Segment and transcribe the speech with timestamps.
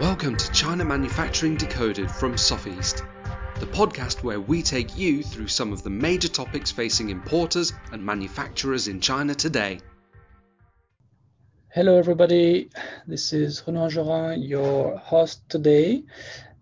[0.00, 3.06] Welcome to China Manufacturing Decoded from Sofeast,
[3.60, 8.04] the podcast where we take you through some of the major topics facing importers and
[8.04, 9.78] manufacturers in China today.
[11.68, 12.70] Hello, everybody.
[13.06, 16.02] This is Renaud Jorin, your host today,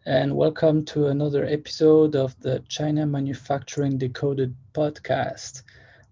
[0.05, 5.63] and welcome to another episode of the China Manufacturing Decoded podcast.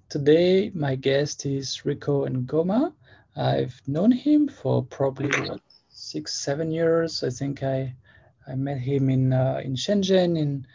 [0.09, 2.95] Today, my guest is Rico Ngoma.
[3.37, 5.61] I've known him for probably
[6.11, 7.23] six, seven years.
[7.23, 7.95] I think I
[8.47, 10.67] I met him in uh, in Shenzhen in,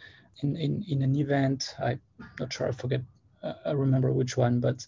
[0.41, 1.75] in in in an event.
[1.79, 1.99] I'm
[2.39, 2.67] not sure.
[2.67, 3.01] I forget.
[3.43, 4.85] Uh, I remember which one, but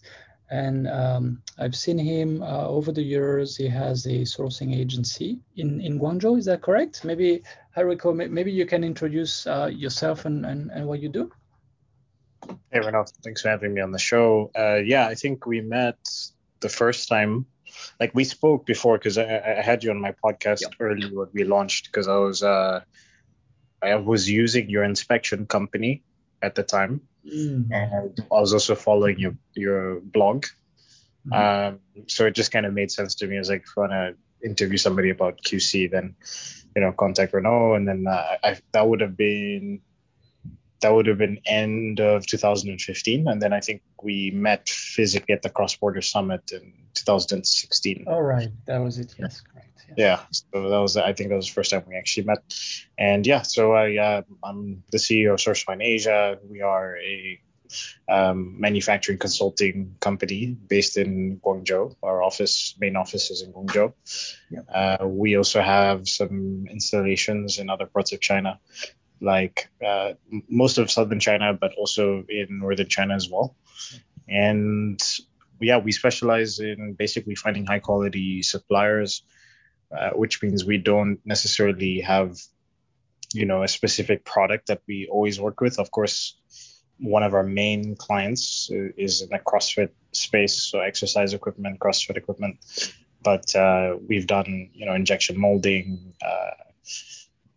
[0.50, 3.56] and um, I've seen him uh, over the years.
[3.56, 6.38] He has a sourcing agency in in Guangzhou.
[6.38, 7.04] Is that correct?
[7.04, 7.42] Maybe
[7.76, 11.30] Rico, maybe you can introduce uh, yourself and, and and what you do.
[12.72, 14.50] Hey Renaud, thanks for having me on the show.
[14.56, 15.98] Uh, yeah, I think we met
[16.60, 17.46] the first time,
[18.00, 20.72] like we spoke before because I, I, had you on my podcast yep.
[20.80, 22.80] early when we launched because I was uh,
[23.82, 26.02] I was using your inspection company
[26.42, 27.68] at the time, mm.
[27.70, 30.46] and I was also following your your blog.
[31.26, 31.72] Mm.
[31.72, 33.36] Um, so it just kind of made sense to me.
[33.36, 34.14] I was like, if you want to
[34.46, 36.14] interview somebody about QC, then
[36.74, 39.80] you know contact Renaud, and then uh, I, that would have been
[40.80, 45.42] that would have been end of 2015 and then i think we met physically at
[45.42, 50.20] the cross border summit in 2016 all right that was it yes correct yeah.
[50.30, 52.38] so that was i think that was the first time we actually met
[52.98, 57.40] and yeah so i uh, i'm the ceo of sourcefine asia we are a
[58.08, 61.94] um, manufacturing consulting company based in Guangzhou.
[62.02, 63.92] Our office, main office, is in Guangzhou.
[64.50, 64.60] Yeah.
[64.60, 68.58] Uh, we also have some installations in other parts of China
[69.20, 70.12] like uh,
[70.48, 73.56] most of southern China, but also in northern China as well.
[74.28, 75.00] And
[75.60, 79.22] yeah, we specialize in basically finding high quality suppliers,
[79.96, 82.38] uh, which means we don't necessarily have,
[83.32, 85.78] you know, a specific product that we always work with.
[85.78, 86.38] Of course,
[86.98, 92.58] one of our main clients is in the CrossFit space, so exercise equipment, CrossFit equipment.
[93.22, 96.50] But uh, we've done, you know, injection molding, uh,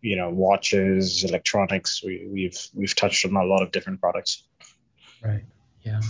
[0.02, 4.44] you know watches electronics we, we've we've touched on a lot of different products.
[5.24, 5.44] Right.
[5.82, 6.00] Yeah.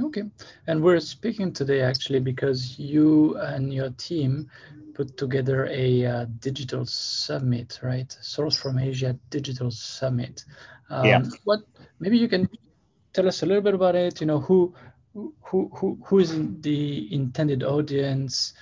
[0.00, 0.24] Okay.
[0.66, 4.50] And we're speaking today actually because you and your team
[4.94, 8.10] put together a uh, digital summit right?
[8.20, 10.44] Source from asia digital summit.
[10.90, 11.22] Um, yeah.
[11.44, 11.60] what
[12.00, 12.48] maybe you can
[13.12, 14.74] tell us a little bit about it you know who
[15.14, 18.54] who who who is the intended audience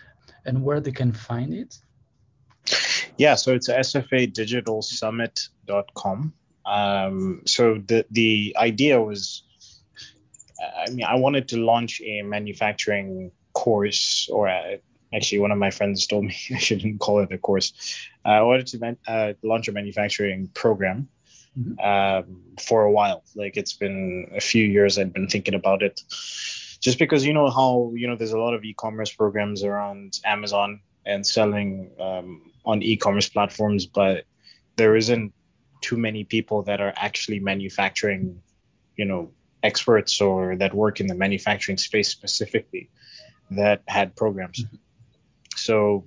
[0.45, 1.79] and where they can find it
[3.21, 6.33] yeah, so it's sfadigitalsummit.com.
[6.65, 9.43] Um, so the the idea was,
[10.59, 14.81] I mean, I wanted to launch a manufacturing course, or a,
[15.15, 17.75] actually, one of my friends told me I shouldn't call it a course.
[18.25, 21.11] Uh, I wanted to man, uh, launch a manufacturing program.
[21.59, 21.79] Mm-hmm.
[21.79, 26.01] Um, for a while, like it's been a few years, I'd been thinking about it,
[26.81, 30.81] just because you know how you know there's a lot of e-commerce programs around Amazon
[31.05, 34.25] and selling um, on e-commerce platforms, but
[34.77, 35.33] there isn't
[35.81, 38.43] too many people that are actually manufacturing,
[38.97, 39.31] you know,
[39.63, 42.91] experts or that work in the manufacturing space specifically
[43.51, 44.65] that had programs.
[44.65, 44.77] Mm-hmm.
[45.57, 46.07] So,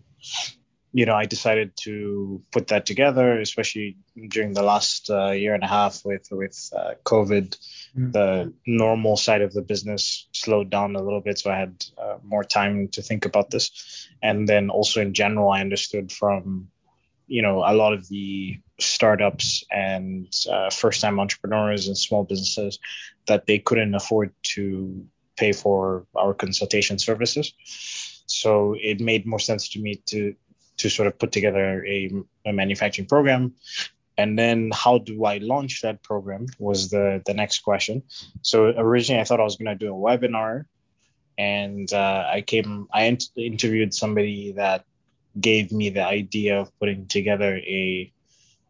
[0.92, 3.98] you know, I decided to put that together, especially
[4.30, 7.58] during the last uh, year and a half with with uh, COVID.
[7.98, 8.12] Mm-hmm.
[8.12, 12.18] The normal side of the business slowed down a little bit, so I had uh,
[12.24, 14.08] more time to think about this.
[14.22, 16.68] And then also in general, I understood from
[17.28, 22.80] you know a lot of the startups and uh, first-time entrepreneurs and small businesses
[23.28, 25.06] that they couldn't afford to
[25.38, 27.54] pay for our consultation services.
[28.26, 30.36] So it made more sense to me to
[30.78, 32.12] to sort of put together a,
[32.46, 33.54] a manufacturing program
[34.18, 38.04] and then how do I launch that program was the the next question.
[38.42, 40.66] So originally I thought I was going to do a webinar,
[41.38, 44.86] and uh, I came I int- interviewed somebody that
[45.40, 48.12] gave me the idea of putting together a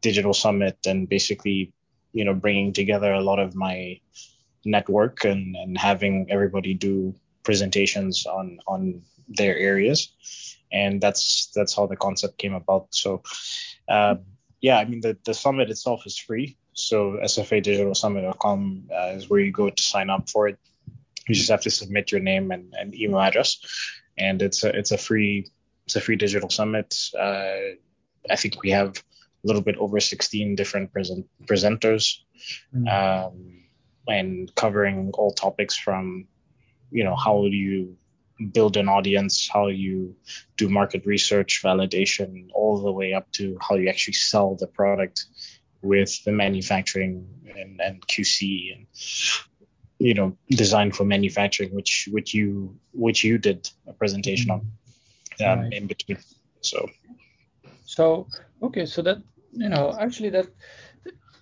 [0.01, 1.73] digital summit and basically
[2.13, 3.99] you know bringing together a lot of my
[4.65, 7.13] network and and having everybody do
[7.43, 10.13] presentations on on their areas
[10.71, 13.21] and that's that's how the concept came about so
[13.89, 14.15] uh,
[14.63, 16.57] yeah, I mean the, the summit itself is free.
[16.71, 20.57] So sfadigitalsummit.com uh, is where you go to sign up for it.
[21.27, 23.59] You just have to submit your name and, and email address,
[24.17, 25.51] and it's a it's a free
[25.85, 26.97] it's a free digital summit.
[27.17, 27.75] Uh,
[28.29, 28.97] I think we have
[29.43, 32.19] a little bit over 16 different present, presenters,
[32.73, 32.87] mm.
[32.87, 33.65] um,
[34.07, 36.27] and covering all topics from
[36.89, 37.97] you know how do you
[38.47, 40.15] build an audience, how you
[40.57, 45.25] do market research, validation, all the way up to how you actually sell the product
[45.81, 48.87] with the manufacturing and, and QC and
[49.99, 54.61] you know design for manufacturing, which which you which you did a presentation on
[55.45, 55.73] um, right.
[55.73, 56.17] in between.
[56.61, 56.89] So
[57.85, 58.27] so
[58.61, 59.17] okay, so that
[59.51, 60.47] you know actually that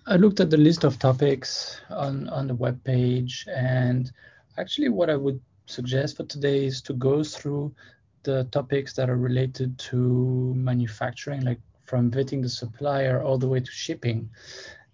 [0.06, 4.10] I looked at the list of topics on on the web page and
[4.58, 5.40] actually what I would
[5.72, 7.74] suggest for today is to go through
[8.22, 13.60] the topics that are related to manufacturing, like from vetting the supplier all the way
[13.60, 14.28] to shipping.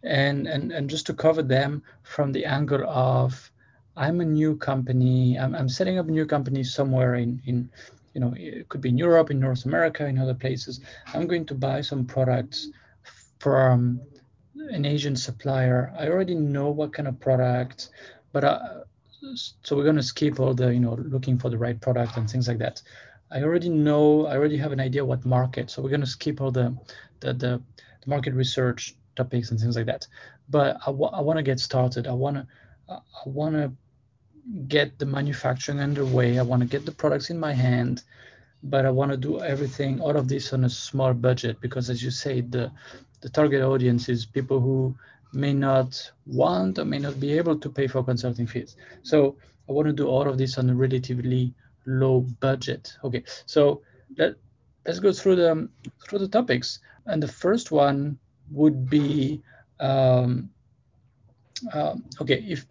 [0.03, 3.51] And, and, and just to cover them from the angle of
[3.97, 7.69] I'm a new company, I'm, I'm setting up a new company somewhere in, in,
[8.15, 10.81] you know, it could be in Europe, in North America, in other places.
[11.13, 12.69] I'm going to buy some products
[13.41, 14.01] from
[14.71, 15.93] an Asian supplier.
[15.99, 17.91] I already know what kind of product,
[18.33, 18.83] but I,
[19.35, 22.31] so we're going to skip all the, you know, looking for the right product and
[22.31, 22.82] things like that.
[23.31, 25.70] I already know, I already have an idea what market.
[25.70, 26.76] So we're going to skip all the,
[27.20, 27.62] the, the,
[28.06, 30.06] market research topics and things like that.
[30.49, 32.06] But I, w- I want to get started.
[32.06, 32.47] I want to,
[32.88, 33.70] I want to
[34.67, 36.38] get the manufacturing underway.
[36.38, 38.03] I want to get the products in my hand,
[38.62, 42.03] but I want to do everything, all of this on a small budget because, as
[42.03, 42.73] you say, the
[43.21, 44.94] the target audience is people who
[45.33, 48.77] may not want or may not be able to pay for consulting fees.
[49.03, 49.37] So
[49.69, 51.55] I want to do all of this on a relatively
[51.87, 52.97] low budget.
[53.05, 53.83] Okay, so
[54.17, 54.35] let,
[54.87, 55.69] let's go through the
[56.09, 56.81] through the topics.
[57.07, 58.19] And the first one
[58.51, 59.43] would be
[59.81, 60.51] um,
[61.73, 62.67] uh, okay if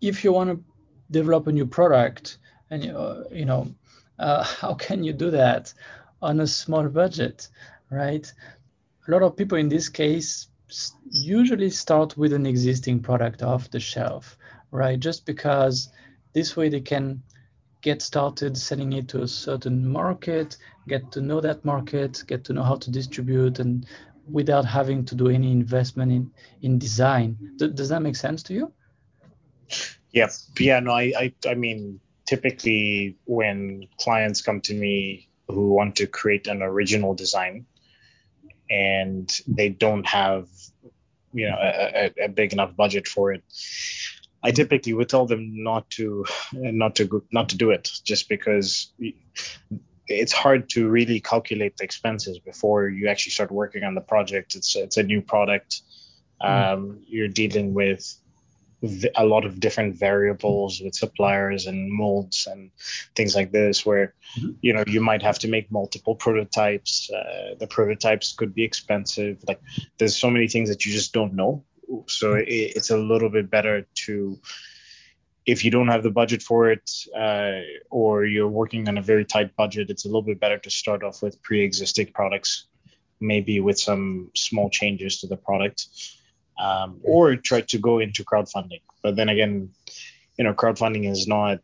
[0.00, 0.64] if you want to
[1.10, 2.38] develop a new product
[2.70, 3.72] and uh, you know
[4.18, 5.72] uh, how can you do that
[6.20, 7.48] on a small budget,
[7.90, 8.32] right?
[9.08, 10.48] A lot of people in this case
[11.10, 14.36] usually start with an existing product off the shelf,
[14.70, 14.98] right?
[14.98, 15.90] Just because
[16.32, 17.22] this way they can
[17.82, 20.56] get started selling it to a certain market,
[20.88, 23.86] get to know that market, get to know how to distribute, and
[24.30, 26.30] without having to do any investment in
[26.62, 27.36] in design.
[27.56, 28.72] D- does that make sense to you?
[30.12, 30.28] Yeah,
[30.58, 30.80] yeah.
[30.80, 36.46] No, I, I, I mean, typically when clients come to me who want to create
[36.46, 37.66] an original design
[38.70, 40.48] and they don't have,
[41.32, 43.42] you know, a, a, big enough budget for it,
[44.42, 48.92] I typically would tell them not to not to not to do it just because
[50.08, 54.54] it's hard to really calculate the expenses before you actually start working on the project.
[54.54, 55.82] It's it's a new product.
[56.40, 56.48] Hmm.
[56.48, 58.14] Um, you're dealing with
[59.14, 62.70] a lot of different variables with suppliers and molds and
[63.14, 64.52] things like this where mm-hmm.
[64.60, 67.10] you know you might have to make multiple prototypes.
[67.10, 69.38] Uh, the prototypes could be expensive.
[69.46, 69.60] Like
[69.98, 71.64] there's so many things that you just don't know.
[72.06, 74.40] So it, it's a little bit better to
[75.44, 79.24] if you don't have the budget for it uh, or you're working on a very
[79.24, 82.66] tight budget it's a little bit better to start off with pre-existing products
[83.20, 85.88] maybe with some small changes to the product
[86.62, 89.68] um, or try to go into crowdfunding but then again
[90.38, 91.58] you know crowdfunding is not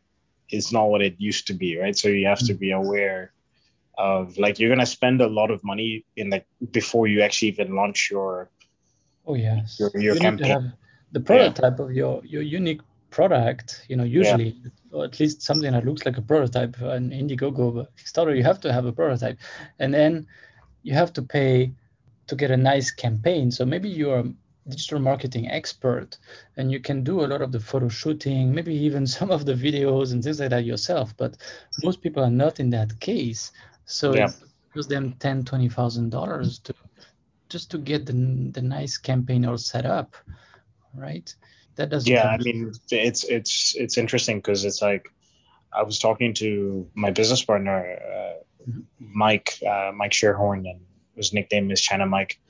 [0.50, 3.32] is not what it used to be right so you have to be aware
[3.96, 7.48] of like you're going to spend a lot of money in the before you actually
[7.48, 8.48] even launch your
[9.28, 9.76] Oh yes.
[9.78, 10.48] Your, your you campaign.
[10.48, 10.72] Need to have
[11.12, 11.84] the prototype yeah.
[11.84, 12.80] of your your unique
[13.10, 13.84] product.
[13.88, 14.70] You know, usually, yeah.
[14.90, 16.80] or at least something that looks like a prototype.
[16.80, 19.38] An Indiegogo Kickstarter, you have to have a prototype,
[19.78, 20.26] and then
[20.82, 21.72] you have to pay
[22.26, 23.50] to get a nice campaign.
[23.50, 24.24] So maybe you're
[24.68, 26.18] digital marketing expert
[26.56, 29.54] and you can do a lot of the photo shooting, maybe even some of the
[29.54, 31.16] videos and things like that yourself.
[31.16, 31.36] But
[31.82, 33.52] most people are not in that case.
[33.84, 34.28] So yeah.
[34.28, 34.34] it
[34.74, 36.74] costs them ten, twenty thousand dollars to
[37.48, 38.12] just to get the,
[38.52, 40.14] the nice campaign all set up,
[40.94, 41.34] right?
[41.76, 42.10] That doesn't.
[42.10, 45.08] Yeah, I mean, it's it's it's interesting because it's like
[45.72, 48.80] I was talking to my business partner, uh, mm-hmm.
[48.98, 50.80] Mike uh, Mike Sherhorn, and
[51.14, 52.40] his nickname is China Mike,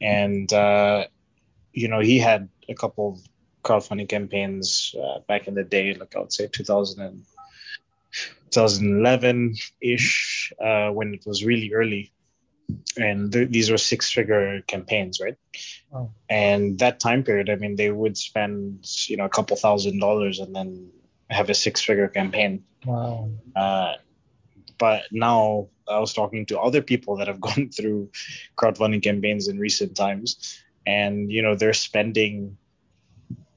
[0.00, 1.06] and uh,
[1.72, 3.20] you know he had a couple of
[3.64, 7.24] crowdfunding campaigns uh, back in the day, like I would say 2000
[8.50, 12.12] 2011 ish, uh, when it was really early.
[12.96, 15.36] And th- these were six figure campaigns right?
[15.92, 16.10] Oh.
[16.28, 20.38] and that time period i mean they would spend you know a couple thousand dollars
[20.38, 20.90] and then
[21.30, 22.64] have a six figure campaign.
[22.84, 23.30] Wow.
[23.56, 23.94] Uh,
[24.78, 28.10] but now i was talking to other people that have gone through
[28.56, 32.56] crowdfunding campaigns in recent times and you know they're spending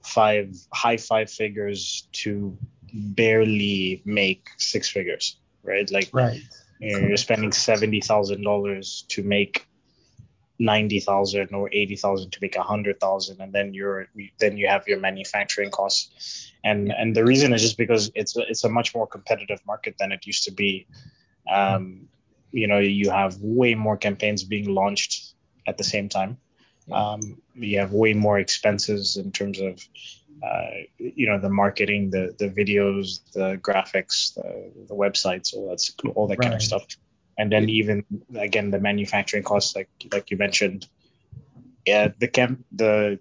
[0.03, 2.57] five high five figures to
[2.93, 6.41] barely make six figures right like right
[6.81, 9.67] you know, you're spending seventy thousand dollars to make
[10.57, 14.07] ninety thousand or eighty thousand to make a hundred thousand, and then you're
[14.39, 16.51] then you have your manufacturing costs.
[16.63, 19.95] And and the reason is just because it's a, it's a much more competitive market
[19.99, 20.87] than it used to be.
[21.51, 22.07] Um,
[22.51, 25.35] you know you have way more campaigns being launched
[25.67, 26.37] at the same time.
[26.93, 29.81] Um, you have way more expenses in terms of
[30.43, 35.93] uh, you know the marketing, the the videos, the graphics, the, the websites, all that's
[36.15, 36.45] all that right.
[36.45, 36.85] kind of stuff.
[37.37, 38.03] And then even
[38.35, 40.87] again the manufacturing costs, like like you mentioned,
[41.85, 43.19] yeah, the camp the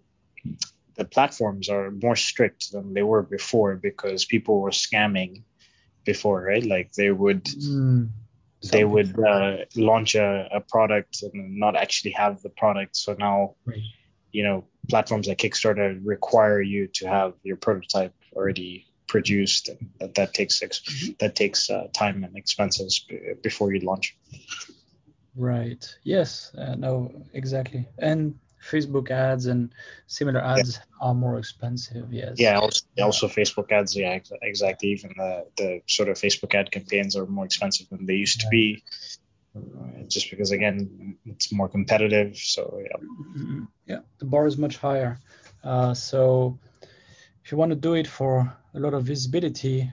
[0.96, 5.42] the platforms are more strict than they were before because people were scamming
[6.04, 6.64] before, right?
[6.64, 8.08] Like they would mm,
[8.62, 12.96] they would uh, launch a, a product and not actually have the product.
[12.96, 13.82] So now right
[14.32, 20.14] you know, platforms like Kickstarter require you to have your prototype already produced, and that,
[20.14, 21.12] that takes mm-hmm.
[21.18, 24.16] that takes uh, time and expenses b- before you launch.
[25.36, 25.84] Right.
[26.02, 26.52] Yes.
[26.56, 27.12] Uh, no.
[27.32, 27.88] Exactly.
[27.98, 29.72] And Facebook ads and
[30.06, 31.08] similar ads yeah.
[31.08, 32.12] are more expensive.
[32.12, 32.36] Yes.
[32.38, 32.58] Yeah.
[32.58, 33.96] Also, also Facebook ads.
[33.96, 34.18] Yeah.
[34.42, 34.90] Exactly.
[34.90, 38.48] Even the the sort of Facebook ad campaigns are more expensive than they used to
[38.48, 38.82] be
[40.08, 42.36] just because again it's more competitive.
[42.36, 42.96] So yeah.
[42.96, 43.64] Mm-hmm.
[43.86, 45.18] Yeah, the bar is much higher.
[45.62, 46.58] Uh, so
[47.44, 49.90] if you want to do it for a lot of visibility,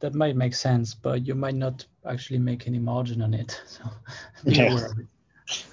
[0.00, 3.60] that might make sense, but you might not actually make any margin on it.
[3.66, 3.84] So
[4.44, 4.72] be yeah.
[4.72, 5.06] aware of it.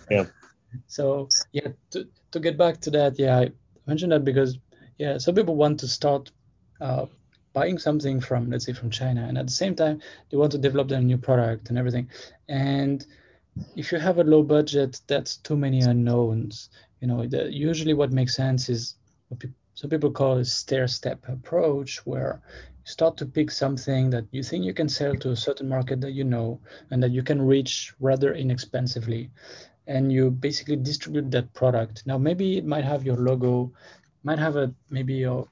[0.09, 0.25] Yeah.
[0.87, 3.51] So yeah, to, to get back to that, yeah, I
[3.87, 4.57] mentioned that because
[4.97, 6.31] yeah, some people want to start
[6.81, 7.05] uh,
[7.53, 10.57] buying something from let's say from China and at the same time they want to
[10.57, 12.09] develop their new product and everything.
[12.47, 13.05] And
[13.75, 16.69] if you have a low budget that's too many unknowns.
[17.01, 18.95] You know the, usually what makes sense is
[19.29, 22.41] what pe- some people call a stair step approach where
[22.85, 26.01] you start to pick something that you think you can sell to a certain market
[26.01, 26.59] that you know
[26.91, 29.31] and that you can reach rather inexpensively
[29.89, 33.71] and you basically distribute that product now maybe it might have your logo
[34.23, 35.47] might have a maybe your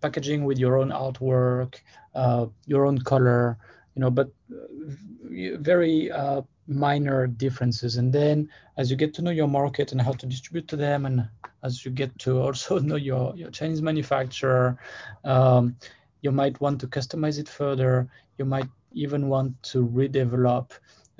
[0.00, 1.80] packaging with your own artwork,
[2.14, 3.58] uh, your own color,
[3.94, 7.96] you know, but uh, very uh, minor differences.
[7.96, 11.06] And then as you get to know your market and how to distribute to them,
[11.06, 11.28] and
[11.62, 14.78] as you get to also know your, your Chinese manufacturer,
[15.24, 15.76] um,
[16.20, 18.08] you might want to customize it further.
[18.38, 20.70] You might even want to redevelop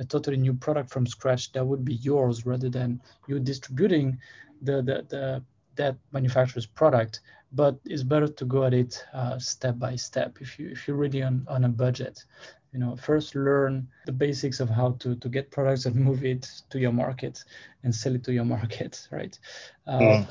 [0.03, 4.19] a totally new product from scratch that would be yours rather than you distributing
[4.61, 5.43] the, the, the
[5.77, 7.21] that manufacturer's product.
[7.53, 10.97] But it's better to go at it uh, step by step if you if you're
[10.97, 12.25] really on, on a budget.
[12.73, 16.51] You know first learn the basics of how to to get products and move it
[16.71, 17.45] to your market
[17.85, 19.39] and sell it to your market right?
[19.87, 20.27] Uh, mm.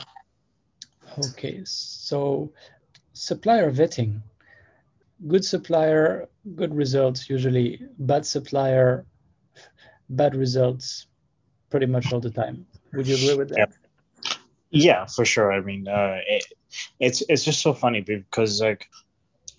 [1.28, 2.52] okay so
[3.14, 4.22] supplier vetting.
[5.28, 9.06] Good supplier good results usually bad supplier
[10.16, 11.08] bad results
[11.70, 13.74] pretty much all the time would you agree with that yep.
[14.72, 15.52] Yeah, for sure.
[15.52, 16.46] I mean, uh, it,
[17.00, 18.88] it's it's just so funny because like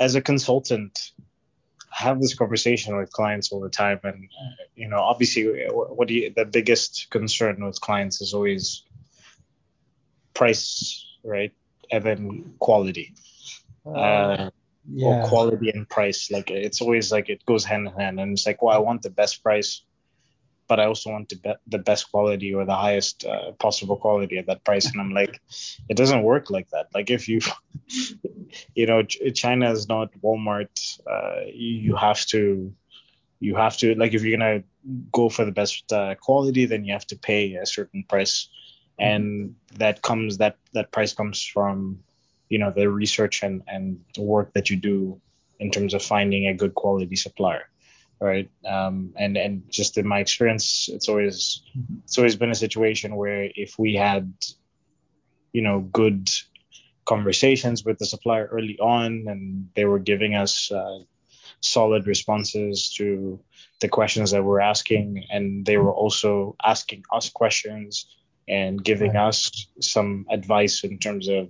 [0.01, 0.99] as a consultant,
[2.01, 6.09] I have this conversation with clients all the time, and uh, you know, obviously, what
[6.09, 8.85] do you, the biggest concern with clients is always
[10.33, 11.53] price, right,
[11.91, 13.15] and then quality.
[13.85, 14.51] Uh, uh
[14.91, 15.07] yeah.
[15.07, 18.47] Or quality and price, like it's always like it goes hand in hand, and it's
[18.47, 19.83] like, well, I want the best price
[20.73, 24.47] but I also want be- the best quality or the highest uh, possible quality at
[24.47, 24.87] that price.
[24.91, 25.39] And I'm like,
[25.91, 26.87] it doesn't work like that.
[26.95, 27.41] Like if you,
[28.75, 30.75] you know, China is not Walmart.
[31.07, 32.73] Uh, you have to,
[33.39, 34.63] you have to like if you're gonna
[35.13, 38.49] go for the best uh, quality, then you have to pay a certain price,
[38.99, 39.11] mm-hmm.
[39.11, 41.99] and that comes that that price comes from,
[42.49, 45.21] you know, the research and and the work that you do
[45.61, 47.69] in terms of finding a good quality supplier
[48.23, 48.51] right?
[48.65, 51.63] Um, and and just in my experience, it's always
[52.05, 54.33] it's always been a situation where if we had,
[55.53, 56.31] you know, good
[57.05, 61.01] conversations with the supplier early on, and they were giving us uh,
[61.61, 63.41] solid responses to
[63.81, 68.07] the questions that we're asking, and they were also asking us questions
[68.49, 69.29] and giving right.
[69.29, 71.49] us some advice in terms of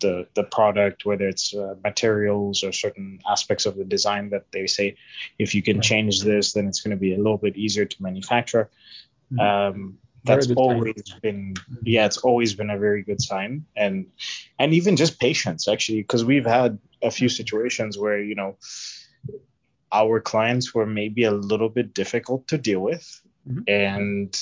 [0.00, 4.66] the the product, whether it's uh, materials or certain aspects of the design that they
[4.66, 4.96] say,
[5.38, 8.02] if you can change this, then it's going to be a little bit easier to
[8.02, 8.70] manufacture.
[9.32, 9.40] Mm-hmm.
[9.40, 11.20] Um, that's always sign.
[11.20, 14.06] been yeah, it's always been a very good sign, and
[14.58, 18.56] and even just patience actually, because we've had a few situations where you know
[19.92, 23.62] our clients were maybe a little bit difficult to deal with, mm-hmm.
[23.68, 24.34] and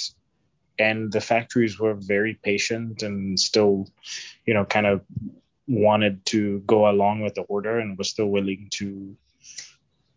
[0.79, 3.89] and the factories were very patient and still,
[4.47, 5.03] you know, kind of
[5.73, 9.17] wanted to go along with the order and was still willing to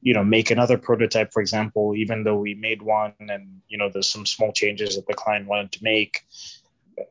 [0.02, 3.90] you know make another prototype for example even though we made one and you know
[3.90, 6.26] there's some small changes that the client wanted to make.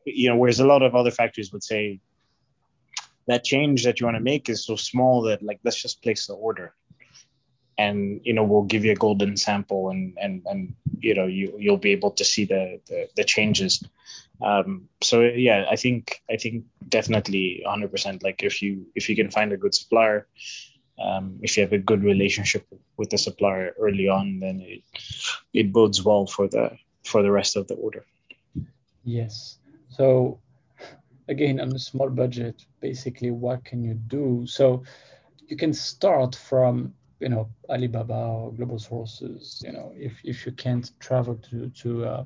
[0.05, 1.99] You know whereas a lot of other factories would say
[3.27, 6.27] that change that you want to make is so small that like let's just place
[6.27, 6.73] the order.
[7.77, 11.55] And you know we'll give you a golden sample and and and you know you
[11.59, 13.83] you'll be able to see the the, the changes
[14.41, 19.31] um so yeah i think i think definitely 100% like if you if you can
[19.31, 20.27] find a good supplier
[20.97, 22.65] um, if you have a good relationship
[22.97, 24.81] with the supplier early on then it
[25.53, 28.03] it bodes well for the for the rest of the order.
[29.03, 29.59] Yes.
[29.89, 30.39] So
[31.27, 34.45] again on a small budget basically what can you do?
[34.47, 34.83] So
[35.47, 40.51] you can start from you know Alibaba or global sources you know if, if you
[40.51, 42.23] can't travel to to uh,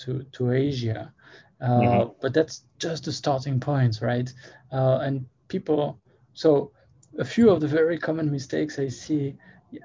[0.00, 1.12] to to Asia
[1.60, 2.10] uh, mm-hmm.
[2.20, 4.32] but that's just the starting point right
[4.72, 5.98] uh, and people
[6.32, 6.72] so
[7.18, 9.36] a few of the very common mistakes I see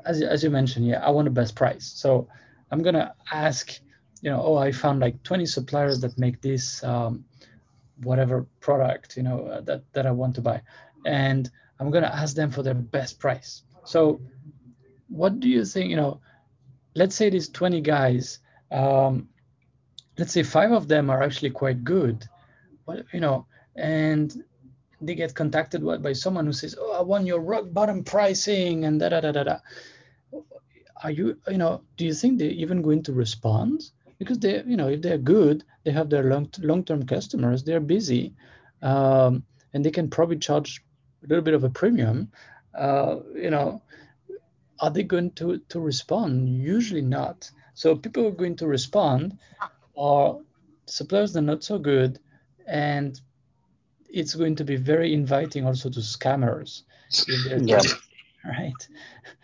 [0.06, 2.28] as, as you mentioned yeah I want the best price so
[2.72, 3.80] I'm gonna ask
[4.22, 7.26] you know oh I found like 20 suppliers that make this um,
[8.04, 10.62] whatever product you know uh, that that I want to buy
[11.06, 14.20] and I'm gonna ask them for their best price so
[15.08, 15.90] what do you think?
[15.90, 16.22] You know,
[16.96, 18.40] let's say these 20 guys,
[18.72, 19.30] um,
[20.18, 22.26] let's say five of them are actually quite good,
[22.86, 23.46] but you know,
[23.76, 24.44] and
[25.02, 29.00] they get contacted by someone who says, "Oh, I want your rock bottom pricing," and
[29.00, 29.58] da da da da da.
[31.04, 33.92] Are you, you know, do you think they're even going to respond?
[34.18, 38.34] Because they, you know, if they're good, they have their long long-term customers, they're busy,
[38.82, 39.44] um,
[39.74, 40.82] and they can probably charge
[41.24, 42.32] a little bit of a premium.
[42.74, 43.82] Uh, you know,
[44.80, 46.50] are they going to, to respond?
[46.50, 47.50] Usually not.
[47.74, 49.38] So people are going to respond
[49.98, 50.38] are
[50.86, 52.20] suppliers that are not so good,
[52.68, 53.20] and
[54.10, 56.84] it's going to be very inviting also to scammers.
[57.62, 57.82] yeah.
[58.48, 58.88] Right.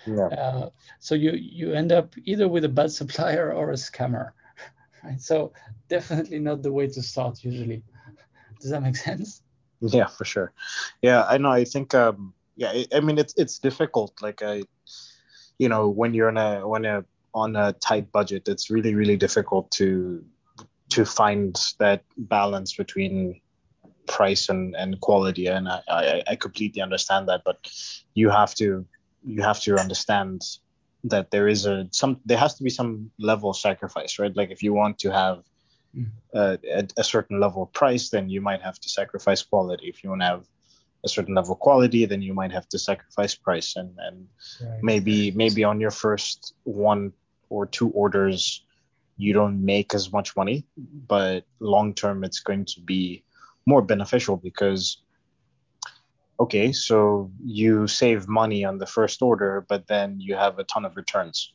[0.05, 0.27] Yeah.
[0.27, 4.33] Uh, so you you end up either with a bad supplier or a scammer.
[5.03, 5.19] Right.
[5.19, 5.53] So
[5.89, 7.81] definitely not the way to start usually.
[8.59, 9.41] Does that make sense?
[9.79, 10.53] Yeah, for sure.
[11.01, 11.49] Yeah, I know.
[11.49, 12.83] I think um, yeah.
[12.93, 14.21] I mean, it's it's difficult.
[14.21, 14.61] Like I
[15.57, 17.03] you know when you're on a when a
[17.33, 20.23] on a tight budget it's really really difficult to
[20.91, 23.41] to find that balance between
[24.07, 25.47] price and, and quality.
[25.47, 27.57] And I, I, I completely understand that but
[28.13, 28.85] you have to
[29.23, 30.41] you have to understand
[31.03, 34.35] that there is a some there has to be some level of sacrifice right?
[34.35, 35.43] Like if you want to have
[35.95, 36.07] mm.
[36.33, 39.87] uh, a, a certain level of price then you might have to sacrifice quality.
[39.87, 40.45] If you want to have
[41.03, 43.75] a certain level of quality, then you might have to sacrifice price.
[43.75, 44.27] And, and
[44.61, 44.83] right.
[44.83, 47.13] maybe maybe on your first one
[47.49, 48.63] or two orders
[49.17, 50.65] you don't make as much money,
[51.07, 53.23] but long term it's going to be
[53.65, 54.97] more beneficial because
[56.39, 60.85] okay, so you save money on the first order, but then you have a ton
[60.85, 61.53] of returns,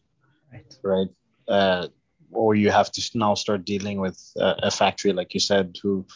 [0.52, 0.78] right?
[0.82, 1.08] Right.
[1.48, 1.88] Uh,
[2.32, 6.06] or you have to now start dealing with a, a factory, like you said, who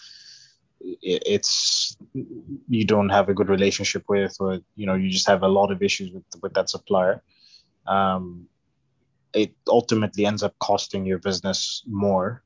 [0.81, 1.97] it's
[2.69, 5.71] you don't have a good relationship with or you know you just have a lot
[5.71, 7.23] of issues with with that supplier
[7.87, 8.47] um,
[9.33, 12.43] it ultimately ends up costing your business more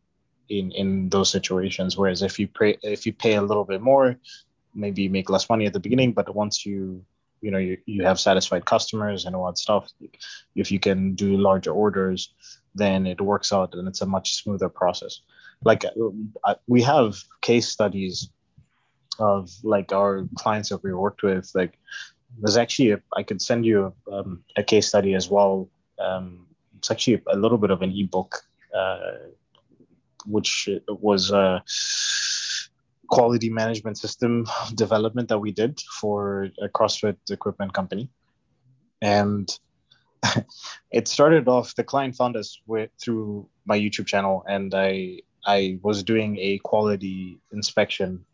[0.49, 1.97] in in those situations.
[1.97, 4.17] Whereas if you pay if you pay a little bit more
[4.75, 7.05] maybe you make less money at the beginning but once you
[7.41, 9.89] you know you, you have satisfied customers and all that stuff
[10.57, 12.35] if you can do larger orders
[12.75, 15.21] then it works out and it's a much smoother process.
[15.63, 18.29] Like uh, we have case studies
[19.19, 21.79] of like our clients that we worked with like
[22.41, 25.69] there's actually a, I could send you a, um, a case study as well
[26.01, 26.49] um,
[26.85, 28.43] it's actually a little bit of an ebook
[28.77, 29.17] uh,
[30.27, 31.65] which was a
[33.09, 38.11] quality management system development that we did for a CrossFit equipment company
[39.01, 39.59] and
[40.91, 45.79] it started off the client found us with, through my YouTube channel and I I
[45.83, 48.27] was doing a quality inspection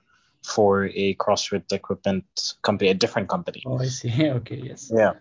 [0.45, 2.25] for a CrossFit equipment
[2.63, 3.63] company, a different company.
[3.67, 4.31] Oh, I see.
[4.39, 4.91] okay, yes.
[4.95, 5.15] Yeah,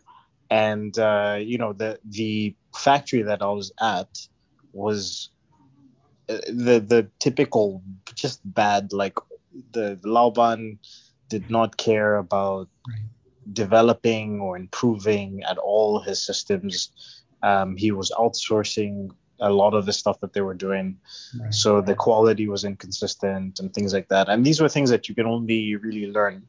[0.49, 4.09] and uh, you know the the factory that I was at
[4.73, 5.29] was
[6.29, 7.81] uh, the the typical
[8.15, 9.15] just bad like
[9.71, 10.77] the, the Laoban
[11.27, 12.99] did not care about right.
[13.53, 16.91] developing or improving at all his systems.
[17.43, 20.97] Um, he was outsourcing a lot of the stuff that they were doing.
[21.39, 21.53] Right.
[21.53, 24.27] So the quality was inconsistent and things like that.
[24.27, 26.45] And these were things that you can only really learn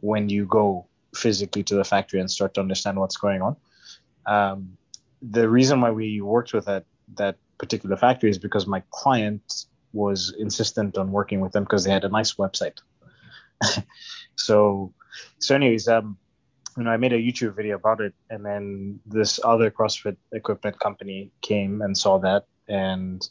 [0.00, 3.56] when you go physically to the factory and start to understand what's going on.
[4.26, 4.76] Um,
[5.22, 10.34] the reason why we worked with that that particular factory is because my client was
[10.38, 12.78] insistent on working with them because they had a nice website.
[14.36, 14.92] so,
[15.38, 16.18] so anyways, um,
[16.76, 20.78] you know, I made a YouTube video about it, and then this other CrossFit equipment
[20.78, 23.28] company came and saw that, and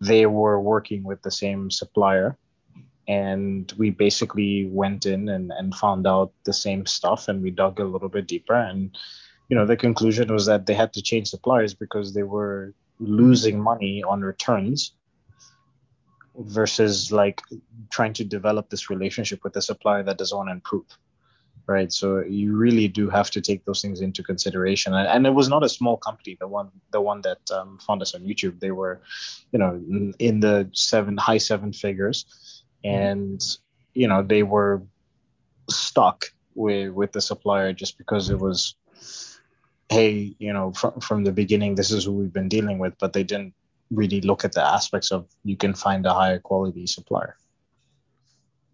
[0.00, 2.36] they were working with the same supplier,
[3.06, 7.78] and we basically went in and, and found out the same stuff, and we dug
[7.78, 8.96] a little bit deeper, and
[9.48, 13.60] you know, the conclusion was that they had to change suppliers because they were losing
[13.60, 14.92] money on returns
[16.36, 17.40] versus like
[17.90, 20.86] trying to develop this relationship with a supplier that doesn't want to improve
[21.68, 21.92] right?
[21.92, 24.94] So you really do have to take those things into consideration.
[24.94, 28.02] And, and it was not a small company the one the one that um, found
[28.02, 28.58] us on youtube.
[28.58, 29.02] They were
[29.52, 29.80] you know
[30.18, 32.64] in the seven high seven figures.
[32.84, 33.40] And
[33.94, 34.82] you know they were
[35.68, 38.74] stuck with with the supplier just because it was
[39.88, 43.12] hey you know from, from the beginning this is who we've been dealing with but
[43.12, 43.54] they didn't
[43.90, 47.36] really look at the aspects of you can find a higher quality supplier.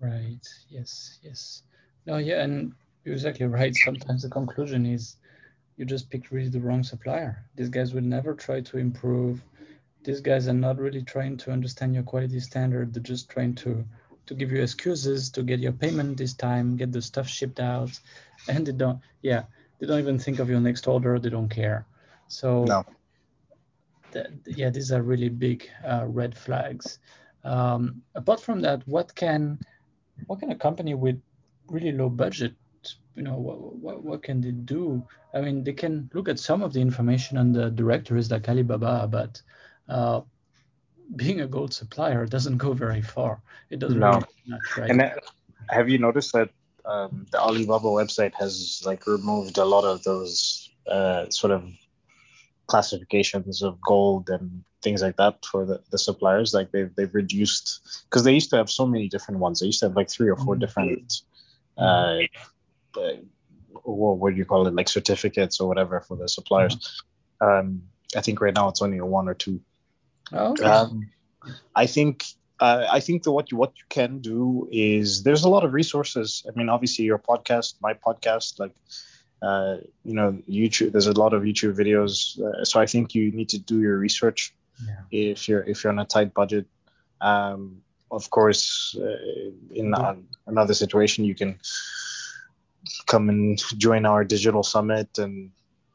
[0.00, 0.46] Right.
[0.68, 1.18] Yes.
[1.22, 1.62] Yes.
[2.06, 2.16] No.
[2.16, 2.42] Yeah.
[2.42, 2.72] And
[3.04, 3.74] you're exactly right.
[3.74, 5.16] Sometimes the conclusion is
[5.76, 7.44] you just picked really the wrong supplier.
[7.56, 9.42] These guys will never try to improve.
[10.02, 12.92] These guys are not really trying to understand your quality standard.
[12.92, 13.84] They're just trying to
[14.26, 17.90] to give you excuses to get your payment this time, get the stuff shipped out,
[18.48, 18.98] and they don't.
[19.20, 19.42] Yeah,
[19.78, 21.18] they don't even think of your next order.
[21.18, 21.86] They don't care.
[22.28, 22.84] So no
[24.46, 26.98] yeah, these are really big uh, red flags.
[27.44, 29.58] Um, apart from that, what can
[30.26, 31.20] what can a company with
[31.68, 32.54] really low budget,
[33.16, 35.02] you know, what, what, what can they do?
[35.34, 39.08] I mean, they can look at some of the information on the directories like Alibaba,
[39.10, 39.42] but
[39.88, 40.20] uh,
[41.16, 43.42] being a gold supplier doesn't go very far.
[43.70, 44.12] It doesn't no.
[44.12, 44.90] really much, right?
[44.90, 45.10] And uh,
[45.70, 46.50] have you noticed that
[46.84, 51.64] um, the Alibaba website has like removed a lot of those uh, sort of
[52.66, 56.54] classifications of gold and things like that for the, the suppliers.
[56.54, 59.60] Like they've they've reduced because they used to have so many different ones.
[59.60, 60.60] They used to have like three or 4 mm-hmm.
[60.60, 61.22] different
[61.76, 62.18] uh,
[62.96, 63.12] uh,
[63.82, 67.02] what would you call it like certificates or whatever for the suppliers.
[67.42, 67.46] Mm-hmm.
[67.46, 67.82] Um,
[68.16, 69.60] I think right now it's only a one or two.
[70.32, 70.64] Oh, okay.
[70.64, 71.10] Um,
[71.74, 72.24] I think
[72.60, 75.72] uh, I think that what you what you can do is there's a lot of
[75.72, 76.44] resources.
[76.48, 78.74] I mean, obviously your podcast, my podcast, like
[79.42, 80.92] uh, you know, YouTube.
[80.92, 83.98] There's a lot of YouTube videos, uh, so I think you need to do your
[83.98, 84.54] research
[84.86, 85.00] yeah.
[85.10, 86.66] if you're if you're on a tight budget.
[87.20, 90.14] Um, of course, uh, in yeah.
[90.46, 91.58] another situation, you can
[93.06, 95.50] come and join our digital summit and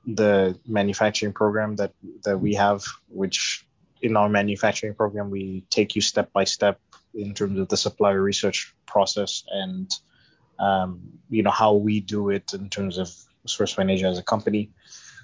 [0.06, 1.93] the manufacturing program that
[2.26, 3.65] that we have, which
[4.02, 6.80] in our manufacturing program we take you step by step
[7.14, 9.92] in terms of the supplier research process and
[10.60, 13.10] um, you know how we do it in terms of
[13.46, 14.72] Source Asia as a company.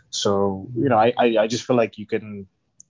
[0.09, 2.47] So you know, I, I, I just feel like you can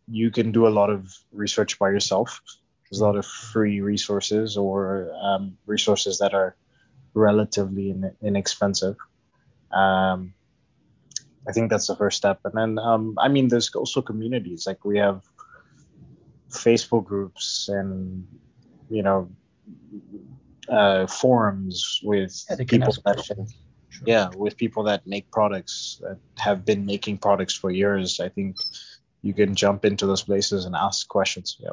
[0.07, 2.41] you can do a lot of research by yourself.
[2.89, 6.55] There's a lot of free resources or um, resources that are
[7.15, 8.95] relatively in, inexpensive.
[9.71, 10.35] Um,
[11.47, 12.39] I think that's the first step.
[12.43, 14.67] And then, um, I mean, there's also communities.
[14.67, 15.23] Like we have
[16.55, 18.25] Facebook groups and,
[18.89, 19.29] you know,
[20.69, 23.47] uh, forums with yeah, people that,
[23.95, 24.03] Sure.
[24.07, 28.57] Yeah, with people that make products that have been making products for years, I think
[29.21, 31.55] you can jump into those places and ask questions.
[31.59, 31.69] Yeah.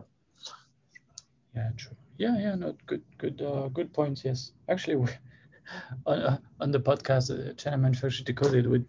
[1.56, 1.96] Yeah, true.
[2.18, 4.24] Yeah, yeah, no, good, good, uh, good points.
[4.24, 5.08] Yes, actually, we,
[6.06, 8.84] on, uh, on the podcast, uh, China Manufacturing Decoded, we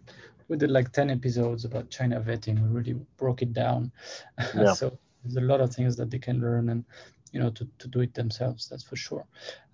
[0.46, 2.62] we did like ten episodes about China vetting.
[2.62, 3.90] We really broke it down.
[4.54, 4.74] Yeah.
[4.74, 6.84] so there's a lot of things that they can learn and
[7.32, 8.68] you know to, to do it themselves.
[8.68, 9.26] That's for sure.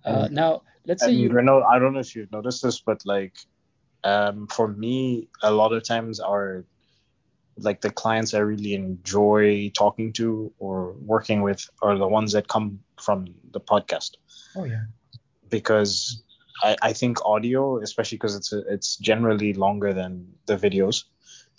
[0.03, 1.29] Uh, now, let's say you.
[1.29, 3.35] I don't know if you've noticed this, but like
[4.03, 6.65] um, for me, a lot of times are
[7.57, 12.47] like the clients I really enjoy talking to or working with are the ones that
[12.47, 14.11] come from the podcast.
[14.55, 14.85] Oh yeah.
[15.49, 16.23] Because
[16.63, 21.03] I, I think audio, especially because it's a, it's generally longer than the videos.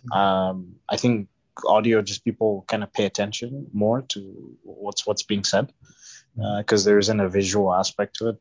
[0.06, 0.12] Mm-hmm.
[0.12, 1.28] Um, I think
[1.66, 5.72] audio just people kind of pay attention more to what's what's being said
[6.58, 8.38] because uh, there isn't a visual aspect to it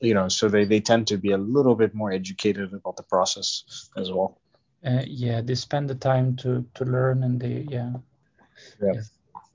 [0.00, 3.02] you know, so they, they tend to be a little bit more educated about the
[3.02, 4.40] process as well.
[4.84, 7.92] Uh, yeah, they spend the time to to learn, and they yeah.
[8.82, 9.10] Yeah, yes,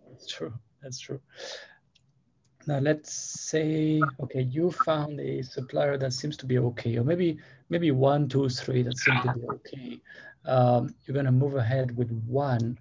[0.07, 0.53] that's true.
[0.83, 1.19] That's true.
[2.67, 7.37] Now let's say okay, you found a supplier that seems to be okay, or maybe
[7.69, 10.01] maybe one, two, three that seem to be okay.
[10.45, 12.77] Um, you're gonna move ahead with one.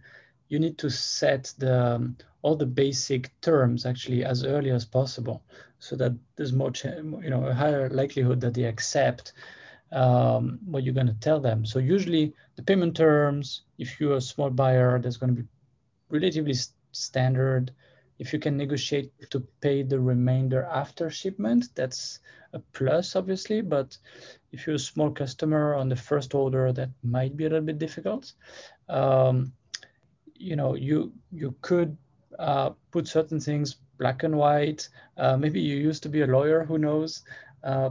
[0.49, 5.43] You need to set the all the basic terms actually as early as possible
[5.79, 6.73] so that there's more,
[7.23, 9.33] you know, a higher likelihood that they accept
[9.93, 11.65] um, what you're to tell them.
[11.65, 15.49] So usually the payment terms, if you're a small buyer, that's to be
[16.11, 16.55] relatively
[16.93, 17.71] standard.
[18.19, 22.21] If you can negotiate to pay the remainder after shipment, that's
[22.53, 23.61] a plus, obviously.
[23.61, 23.97] But
[24.53, 27.79] if you're a small customer on the first order, that might be a little bit
[27.79, 28.33] difficult.
[28.89, 29.53] Um,
[30.35, 31.97] you know, you you could
[32.39, 34.89] uh, put certain things black and white.
[35.17, 37.23] Uh, maybe you used to be a lawyer, who knows?
[37.63, 37.91] Uh,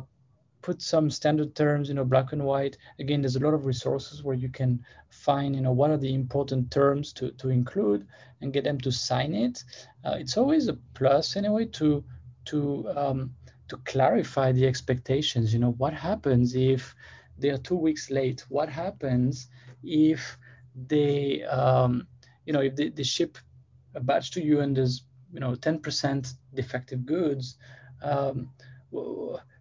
[0.62, 2.78] put some standard terms, you know, black and white.
[3.00, 4.84] Again, there's a lot of resources where you can
[5.24, 8.06] find, you know, what are the important terms to, to include
[8.42, 9.64] and get them to sign it.
[10.06, 12.04] Uh, it's always a plus anyway to
[12.46, 13.34] to um,
[13.70, 15.54] to clarify the expectations.
[15.54, 16.94] You know, what happens if
[17.40, 18.46] they are two weeks late?
[18.50, 19.48] What happens
[19.82, 20.38] if
[20.88, 22.08] they, um,
[22.46, 23.38] you know, if they, they ship
[23.96, 27.58] a batch to you and there's, you know, 10% defective goods?
[28.02, 28.50] Um,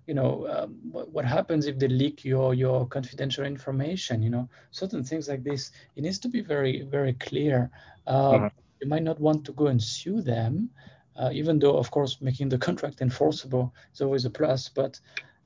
[0.07, 4.23] you know, um, what, what, happens if they leak your your confidential information?
[4.23, 5.71] You know, certain things like this.
[5.97, 7.71] It needs to be very very clear.
[8.07, 8.49] Uh.
[8.83, 10.69] You might not want to go and sue them,
[11.15, 14.69] uh, even though, of course, making the contract enforceable is always a plus.
[14.69, 14.99] But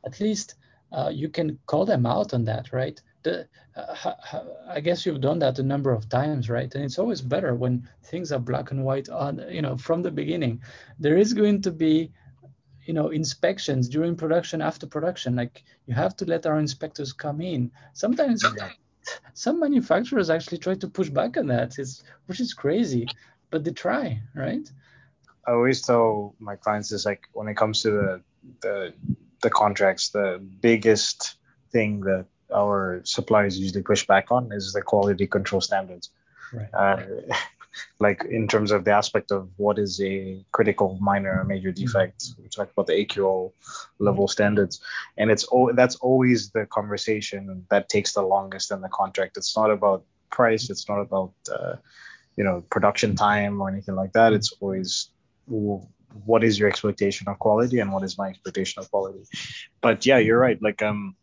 [0.07, 0.55] at least
[0.92, 3.01] uh, you can call them out on that, right?
[3.25, 4.14] The, uh,
[4.69, 6.73] I guess you've done that a number of times, right?
[6.75, 10.11] And it's always better when things are black and white on, you know, from the
[10.11, 10.62] beginning.
[10.99, 12.12] There is going to be
[12.87, 17.40] you know inspections during production after production like you have to let our inspectors come
[17.40, 17.70] in.
[17.92, 18.44] Sometimes
[19.35, 23.07] some manufacturers actually try to push back on that it's, which is crazy
[23.51, 24.70] but they try right?
[25.46, 28.22] I always tell my clients is like when it comes to the
[28.62, 28.94] the
[29.42, 31.37] the contracts the biggest
[31.70, 36.11] thing that our suppliers usually push back on is the quality control standards.
[36.53, 36.68] Right.
[36.72, 37.03] Uh,
[37.98, 41.84] like in terms of the aspect of what is a critical, minor, or major mm-hmm.
[41.84, 42.34] defect.
[42.42, 43.52] We talk about the AQL
[43.98, 44.80] level standards,
[45.16, 49.36] and it's that's always the conversation that takes the longest in the contract.
[49.36, 50.70] It's not about price.
[50.70, 51.76] It's not about uh,
[52.36, 54.32] you know production time or anything like that.
[54.32, 55.10] It's always
[55.46, 59.24] what is your expectation of quality and what is my expectation of quality.
[59.80, 60.60] But yeah, you're right.
[60.62, 61.16] Like um,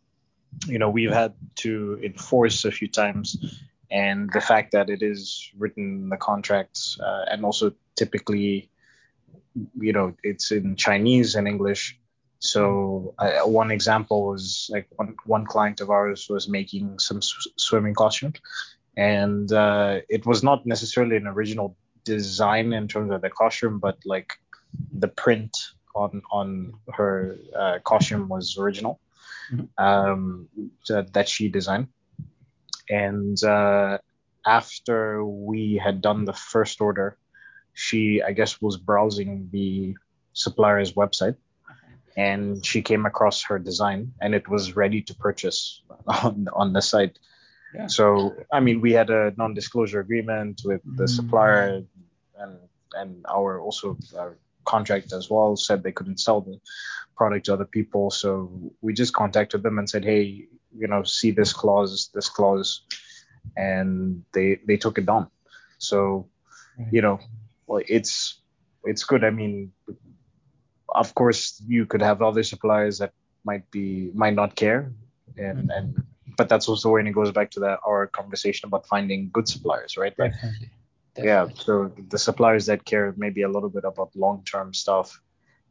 [0.66, 3.36] you know, we've had to enforce a few times
[3.90, 8.70] and the fact that it is written in the contracts uh, and also typically
[9.78, 11.98] you know it's in chinese and english.
[12.40, 17.48] So uh, one example was like one, one client of ours was making some sw-
[17.56, 18.36] swimming costumes
[18.98, 23.96] and uh, it was not necessarily an original design in terms of the costume but
[24.04, 24.34] like
[24.92, 25.56] the print
[25.94, 29.00] on on her uh, costume was original
[29.50, 29.64] mm-hmm.
[29.82, 30.48] um,
[30.88, 31.88] that, that she designed
[32.88, 33.98] and uh,
[34.46, 37.16] after we had done the first order,
[37.72, 39.96] she, I guess, was browsing the
[40.32, 41.36] supplier's website
[42.16, 46.82] and she came across her design and it was ready to purchase on, on the
[46.82, 47.18] site.
[47.74, 47.88] Yeah.
[47.88, 51.08] So, I mean, we had a non disclosure agreement with the mm.
[51.08, 51.82] supplier
[52.38, 52.58] and
[52.96, 56.58] and our also our contract as well said they couldn't sell the
[57.16, 58.10] product to other people.
[58.10, 62.82] So we just contacted them and said, hey, you know see this clause this clause
[63.56, 65.28] and they they took it down
[65.78, 66.28] so
[66.90, 67.18] you know
[67.88, 68.40] it's
[68.84, 69.72] it's good i mean
[70.94, 73.12] of course you could have other suppliers that
[73.44, 74.92] might be might not care
[75.36, 75.70] and mm-hmm.
[75.70, 76.02] and
[76.36, 79.96] but that's also when it goes back to that our conversation about finding good suppliers
[79.96, 80.70] right Definitely.
[81.14, 81.28] Definitely.
[81.28, 85.20] yeah so the suppliers that care maybe a little bit about long-term stuff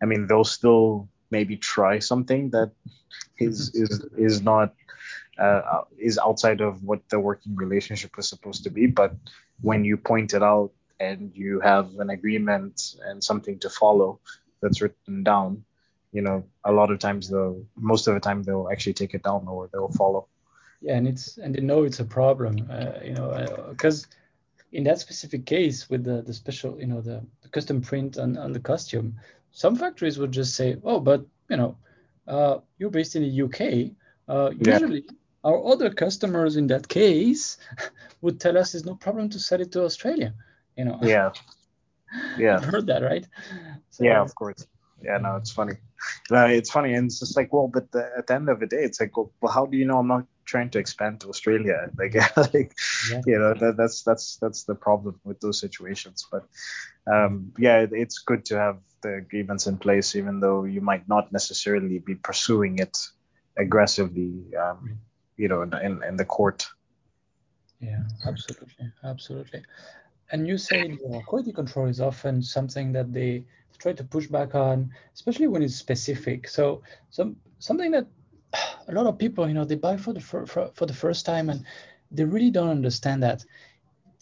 [0.01, 2.71] i mean they'll still maybe try something that
[3.39, 4.73] is is is not
[5.37, 8.85] uh, is outside of what the working relationship was supposed to be.
[8.87, 9.15] But
[9.61, 14.19] when you point it out and you have an agreement and something to follow
[14.61, 15.63] that's written down,
[16.11, 19.23] you know, a lot of times they'll, most of the time they'll actually take it
[19.23, 20.27] down or they'll follow.
[20.81, 24.07] Yeah, and it's and they know it's a problem, uh, you know, because uh,
[24.73, 28.37] in that specific case with the the special, you know, the, the custom print on,
[28.37, 29.15] on the costume,
[29.51, 31.77] some factories would just say, oh, but you know,
[32.27, 33.91] uh, you're based in the UK.
[34.27, 37.57] Uh, usually, yeah our other customers in that case
[38.21, 40.33] would tell us it's no problem to sell it to Australia.
[40.77, 40.99] You know.
[41.01, 41.31] Yeah.
[42.37, 42.57] Yeah.
[42.57, 43.25] I've heard that, right?
[43.89, 44.67] So, yeah, of course.
[45.01, 45.73] Yeah, no, it's funny.
[46.31, 48.67] Uh, it's funny, and it's just like, well, but the, at the end of the
[48.67, 51.29] day, it's like, well, well, how do you know I'm not trying to expand to
[51.33, 51.77] Australia?
[52.01, 52.15] Like,
[52.53, 52.71] like
[53.11, 53.21] yeah.
[53.25, 56.27] you know, that, that's that's that's the problem with those situations.
[56.33, 56.43] But
[57.13, 61.31] um, yeah, it's good to have the agreements in place, even though you might not
[61.31, 62.95] necessarily be pursuing it
[63.57, 64.31] aggressively.
[64.55, 64.99] Um,
[65.37, 66.65] you know in, in the court
[67.79, 69.61] yeah absolutely absolutely
[70.31, 73.43] and you say you know, quality control is often something that they
[73.77, 78.07] try to push back on especially when it's specific so some something that
[78.87, 81.25] a lot of people you know they buy for the for, for, for the first
[81.25, 81.65] time and
[82.11, 83.43] they really don't understand that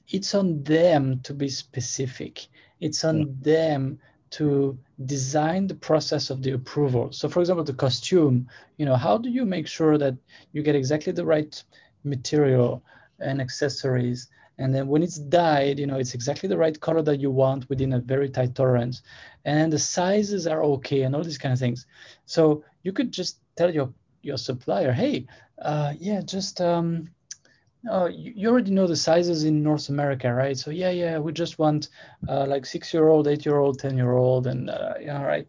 [0.08, 2.48] it's on them to be specific
[2.80, 3.26] it's on yeah.
[3.42, 4.00] them
[4.32, 7.12] to design the process of the approval.
[7.12, 10.16] So, for example, the costume, you know, how do you make sure that
[10.54, 11.62] you get exactly the right
[12.04, 12.82] material
[13.20, 14.30] and accessories?
[14.58, 17.68] And then when it's dyed, you know, it's exactly the right color that you want
[17.70, 19.02] within a very tight tolerance.
[19.44, 21.86] And the sizes are okay and all these kind of things.
[22.26, 25.26] So you could just tell your your supplier, hey,
[25.62, 27.10] uh, yeah, just um,
[27.90, 30.58] oh, you, you already know the sizes in North America, right?
[30.58, 31.90] So yeah, yeah, we just want
[32.28, 35.48] uh, like six-year-old, eight-year-old, ten-year-old, and uh, yeah, right.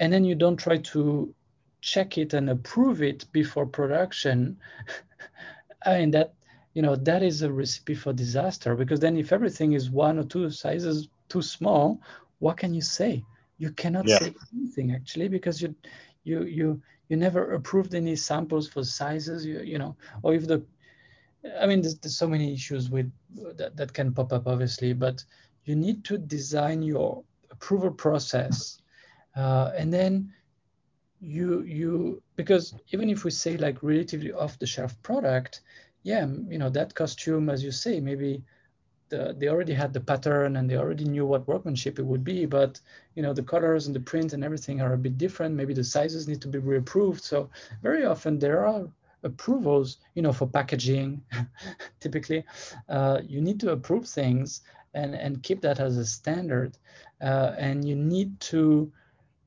[0.00, 1.34] And then you don't try to
[1.80, 4.56] check it and approve it before production.
[5.86, 6.34] I mean that
[6.74, 10.24] you know that is a recipe for disaster because then if everything is one or
[10.24, 12.00] two sizes too small,
[12.38, 13.24] what can you say?
[13.58, 14.20] You cannot Yeah.
[14.20, 15.74] say anything actually because you
[16.24, 19.44] you you you never approved any samples for sizes.
[19.44, 20.64] You you know, or if the
[21.60, 23.10] I mean, there's, there's so many issues with
[23.56, 25.24] that, that can pop up, obviously, but
[25.64, 28.78] you need to design your approval process,
[29.36, 30.32] uh, and then
[31.20, 35.62] you you because even if we say like relatively off-the-shelf product,
[36.02, 38.42] yeah, you know that costume, as you say, maybe
[39.10, 42.46] the, they already had the pattern and they already knew what workmanship it would be,
[42.46, 42.80] but
[43.14, 45.54] you know the colors and the print and everything are a bit different.
[45.54, 47.20] Maybe the sizes need to be reapproved.
[47.20, 47.50] So
[47.82, 48.88] very often there are
[49.22, 51.22] approvals, you know, for packaging.
[52.00, 52.44] typically,
[52.88, 54.62] uh, you need to approve things
[54.94, 56.78] and and keep that as a standard,
[57.20, 58.90] uh, and you need to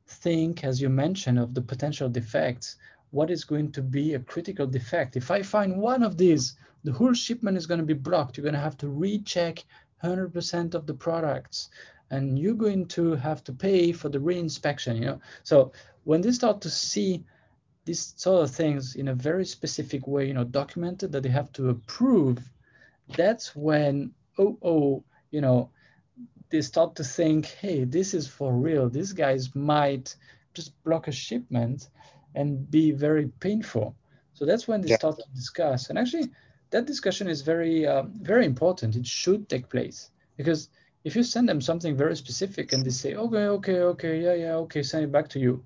[0.08, 2.78] think, as you mentioned, of the potential defects.
[3.14, 5.16] What is going to be a critical defect?
[5.16, 8.36] If I find one of these, the whole shipment is going to be blocked.
[8.36, 9.64] You're going to have to recheck
[10.04, 11.70] 100% of the products,
[12.10, 14.96] and you're going to have to pay for the reinspection.
[14.96, 15.74] You know, so
[16.06, 17.24] when they start to see
[17.86, 21.52] these sort of things in a very specific way, you know, documented that they have
[21.54, 22.40] to approve,
[23.16, 25.70] that's when oh oh, you know,
[26.50, 28.90] they start to think, hey, this is for real.
[28.90, 30.16] These guys might
[30.56, 31.90] just block a shipment
[32.36, 33.96] and be very painful.
[34.34, 34.98] So that's when they Yeah.
[35.00, 35.90] start to discuss.
[35.90, 36.32] And actually,
[36.72, 38.96] that discussion is very, um, very important.
[38.96, 40.70] It should take place because
[41.04, 44.56] if you send them something very specific and they say, okay, okay, okay, yeah, yeah,
[44.56, 45.64] okay, send it back to you,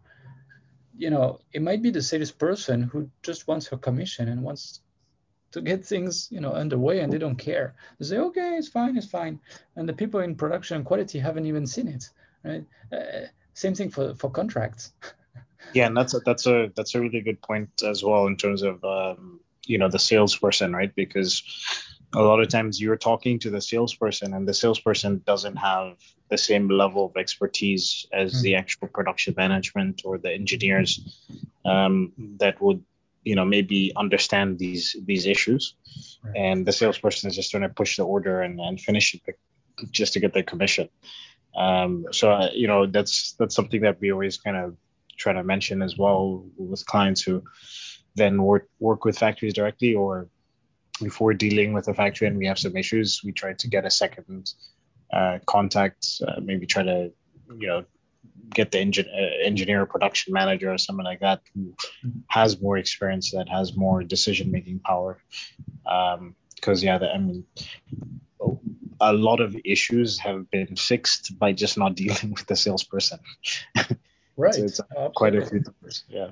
[0.97, 4.81] you know, it might be the salesperson who just wants her commission and wants
[5.51, 8.97] to get things you know underway and they don't care they say okay it's fine
[8.97, 9.39] it's fine
[9.75, 12.09] and the people in production and quality haven't even seen it
[12.43, 14.93] right uh, same thing for for contracts
[15.73, 18.61] Yeah, and that's a, that's a that's a really good point as well in terms
[18.63, 20.93] of um, you know the salesperson, right?
[20.95, 21.43] Because
[22.15, 25.97] a lot of times you're talking to the salesperson, and the salesperson doesn't have
[26.29, 28.41] the same level of expertise as Mm.
[28.41, 30.99] the actual production management or the engineers
[31.65, 32.83] um, that would
[33.23, 35.75] you know maybe understand these these issues,
[36.23, 36.35] Right.
[36.37, 39.21] and the salesperson is just trying to push the order and, and finish it
[39.91, 40.89] just to get their commission.
[41.55, 44.77] Um, so uh, you know that's that's something that we always kind of
[45.17, 47.43] try to mention as well with clients who
[48.15, 50.27] then work work with factories directly or
[51.01, 53.89] before dealing with a factory and we have some issues, we try to get a
[53.89, 54.51] second
[55.13, 57.11] uh, contact, uh, maybe try to,
[57.57, 57.85] you know,
[58.53, 61.73] get the engin- uh, engineer or production manager or someone like that who
[62.29, 65.21] has more experience, that has more decision making power.
[66.55, 67.45] Because, yeah, the, I mean,
[68.99, 73.19] a lot of issues have been fixed by just not dealing with the salesperson.
[74.37, 74.81] Right So it's
[75.15, 76.03] quite a few things.
[76.07, 76.29] Yeah.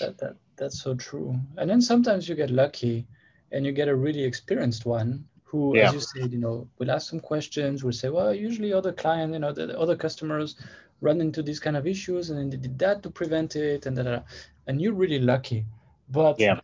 [0.00, 3.06] that, that that's so true and then sometimes you get lucky
[3.52, 5.88] and you get a really experienced one who Yeah.
[5.88, 9.32] as you said you know will ask some questions will say well usually other client
[9.32, 10.56] you know the, the other customers
[11.00, 13.96] run into these kind of issues and then they did that to prevent it and
[13.96, 14.22] da, da, da.
[14.66, 15.64] and you're really lucky
[16.10, 16.60] but Yeah.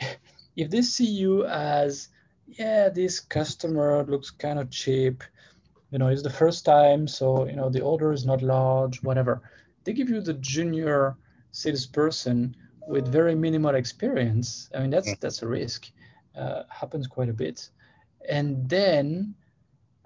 [0.56, 2.08] if they see you as
[2.46, 5.22] yeah this customer looks kind of cheap
[5.90, 9.40] you know it's the first time so you know the order is not large whatever
[9.86, 11.16] they give you the junior
[11.52, 12.54] salesperson
[12.86, 15.90] with very minimal experience i mean that's that's a risk.
[16.36, 17.70] Uh, happens quite a bit.
[18.28, 19.34] And then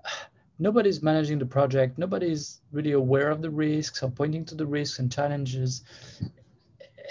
[0.61, 1.99] nobody's managing the project.
[1.99, 5.83] Nobody's really aware of the risks or pointing to the risks and challenges.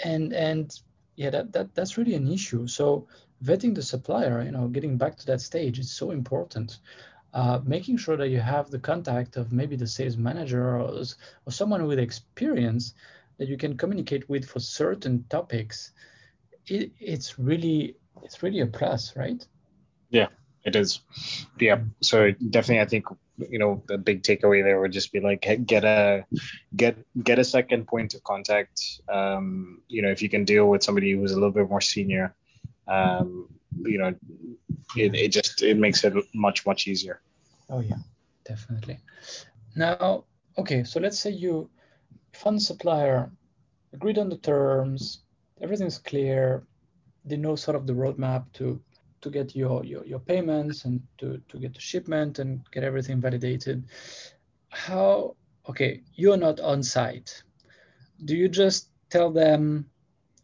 [0.04, 0.74] And and
[1.16, 2.66] yeah that, that that's really an issue.
[2.66, 3.06] So
[3.44, 6.78] vetting the supplier you know getting back to that stage is so important
[7.32, 11.02] uh, making sure that you have the contact of maybe the sales manager or,
[11.46, 12.94] or someone with experience
[13.38, 15.92] that you can communicate with for certain topics
[16.66, 19.46] it, it's really it's really a plus right
[20.10, 20.28] Yeah,
[20.64, 21.00] It is.
[21.58, 21.80] Yeah.
[22.02, 23.06] So definitely, I think
[23.38, 26.26] you know the big takeaway there would just be like get a
[26.76, 29.00] get get a second point of contact.
[29.08, 32.34] Um, you know, if you can deal with somebody who's a little bit more senior,
[32.88, 33.48] um,
[33.78, 34.14] you know,
[34.96, 37.20] it, it just it makes it much much easier.
[37.68, 38.02] oh yeah
[38.44, 38.98] definitely
[39.76, 40.24] now
[40.58, 41.70] okay so let's say you
[42.32, 43.30] fund supplier
[43.92, 45.20] agreed on the terms
[45.60, 46.64] everything's clear
[47.24, 48.80] they know sort of the roadmap to
[49.20, 53.20] to get your your, your payments and to, to get the shipment and get everything
[53.20, 53.84] validated
[54.70, 55.36] how
[55.68, 57.42] okay you're not on site
[58.24, 59.84] do you just tell them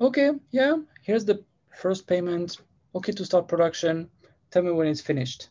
[0.01, 1.43] okay yeah here's the
[1.77, 2.59] first payment.
[2.97, 4.09] Okay, to start production.
[4.51, 5.51] Tell me when it's finished.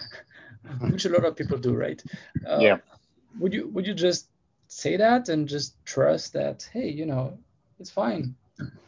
[0.80, 2.02] Which a lot of people do, right?
[2.46, 2.78] Uh, yeah.
[3.38, 4.28] Would you would you just
[4.66, 7.38] say that and just trust that hey, you know,
[7.78, 8.34] it's fine.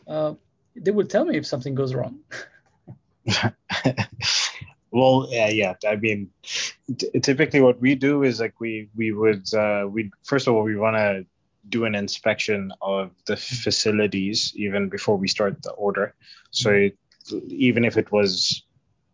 [0.08, 0.34] Uh,
[0.74, 2.20] they will tell me if something goes wrong.
[4.90, 5.74] well, yeah, yeah.
[5.86, 6.30] I mean,
[6.96, 10.62] t- typically what we do is like we we would uh, we first of all
[10.62, 11.26] we want to
[11.68, 16.14] do an inspection of the facilities even before we start the order.
[16.50, 16.98] So it,
[17.46, 18.64] even if it was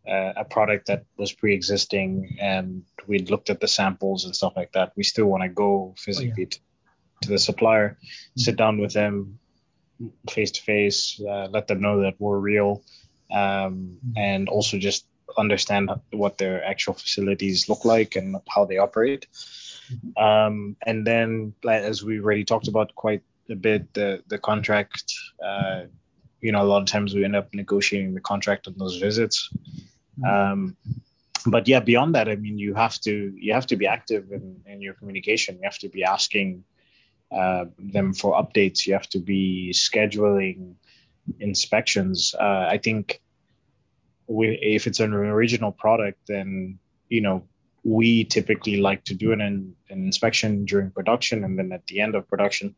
[0.09, 4.73] uh, a product that was pre-existing and we looked at the samples and stuff like
[4.73, 6.47] that, we still want to go physically oh, yeah.
[6.47, 6.59] to,
[7.23, 8.41] to, the supplier, mm-hmm.
[8.41, 9.39] sit down with them
[10.31, 12.83] face to face, let them know that we're real,
[13.33, 14.13] um, mm-hmm.
[14.17, 15.07] and also just
[15.37, 19.27] understand what their actual facilities look like and how they operate.
[19.93, 20.23] Mm-hmm.
[20.23, 25.13] Um, and then, as we already talked about quite a bit, the the contract.
[25.45, 25.85] Uh,
[26.41, 29.51] you know, a lot of times we end up negotiating the contract on those visits.
[30.19, 30.53] Mm-hmm.
[30.53, 30.77] Um,
[31.47, 34.61] but yeah, beyond that, I mean, you have to you have to be active in,
[34.67, 35.57] in your communication.
[35.57, 36.65] You have to be asking
[37.31, 38.87] uh, them for updates.
[38.87, 40.75] You have to be scheduling
[41.41, 42.35] inspections.
[42.39, 43.21] Uh, I think
[44.27, 46.79] we, if it's an original product, then
[47.09, 47.45] you know
[47.85, 52.15] we typically like to do an, an inspection during production and then at the end
[52.15, 52.75] of production.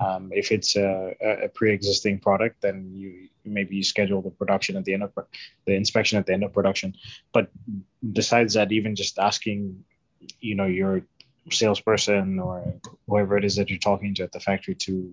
[0.00, 4.84] Um, if it's a, a, pre-existing product, then you maybe you schedule the production at
[4.84, 5.12] the end of
[5.66, 6.94] the inspection at the end of production.
[7.32, 7.50] But
[8.12, 9.84] besides that, even just asking,
[10.40, 11.02] you know, your
[11.50, 12.74] salesperson or
[13.06, 15.12] whoever it is that you're talking to at the factory to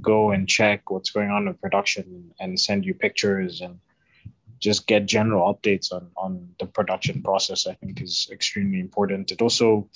[0.00, 3.78] go and check what's going on in production and send you pictures and
[4.58, 9.42] just get general updates on on the production process i think is extremely important it
[9.42, 9.88] also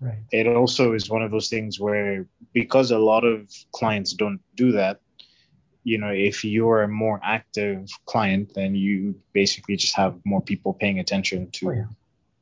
[0.00, 0.18] right.
[0.32, 4.72] it also is one of those things where because a lot of clients don't do
[4.72, 5.00] that
[5.84, 10.74] you know if you're a more active client then you basically just have more people
[10.74, 11.84] paying attention to oh, yeah.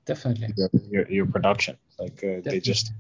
[0.05, 2.93] definitely your, your, your production like uh, they just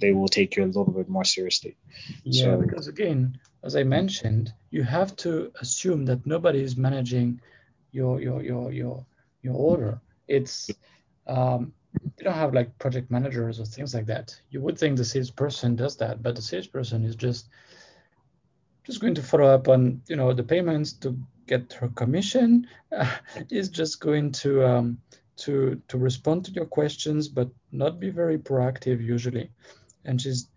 [0.00, 1.76] they will take you a little bit more seriously
[2.24, 7.40] yeah so, because again as i mentioned you have to assume that nobody is managing
[7.92, 9.06] your your your your
[9.42, 10.00] your order.
[10.26, 10.70] It's
[11.26, 14.38] um, you don't have like project managers or things like that.
[14.50, 17.48] You would think the salesperson does that, but the salesperson is just
[18.84, 22.66] just going to follow up on you know the payments to get her commission.
[22.90, 23.10] Uh,
[23.50, 24.98] is just going to um,
[25.36, 29.50] to to respond to your questions, but not be very proactive usually,
[30.04, 30.48] and she's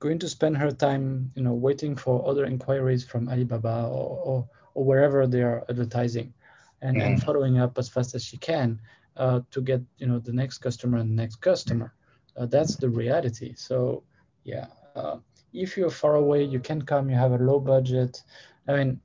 [0.00, 4.48] going to spend her time you know waiting for other inquiries from Alibaba or, or,
[4.74, 6.34] or wherever they are advertising
[6.82, 7.06] and, mm.
[7.06, 8.78] and following up as fast as she can
[9.16, 11.94] uh, to get you know the next customer and the next customer.
[12.36, 13.54] Uh, that's the reality.
[13.56, 14.02] So
[14.44, 15.18] yeah, uh,
[15.52, 17.08] if you're far away, you can come.
[17.08, 18.22] You have a low budget.
[18.68, 19.00] I mean,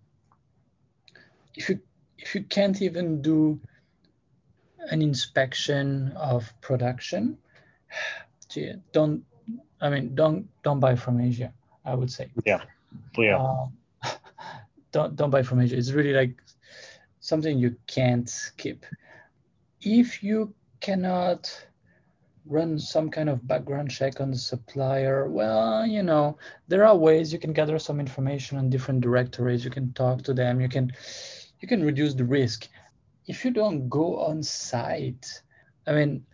[1.56, 1.80] if you
[2.18, 3.60] if you can't even do
[4.92, 7.38] an inspection of production,
[8.50, 9.24] gee, don't.
[9.82, 11.54] I mean, don't don't buy from Asia.
[11.86, 12.30] I would say.
[12.46, 12.62] Yeah.
[13.18, 13.38] Yeah.
[13.38, 13.68] Uh,
[14.92, 15.78] don't don't buy from Asia.
[15.78, 16.42] It's really like
[17.20, 18.86] something you can't skip.
[19.82, 21.68] If you cannot
[22.46, 27.32] run some kind of background check on the supplier, well, you know, there are ways
[27.32, 29.64] you can gather some information on different directories.
[29.64, 30.60] You can talk to them.
[30.60, 30.92] You can
[31.60, 32.68] you can reduce the risk.
[33.28, 35.42] If you don't go on site,
[35.86, 36.26] I mean,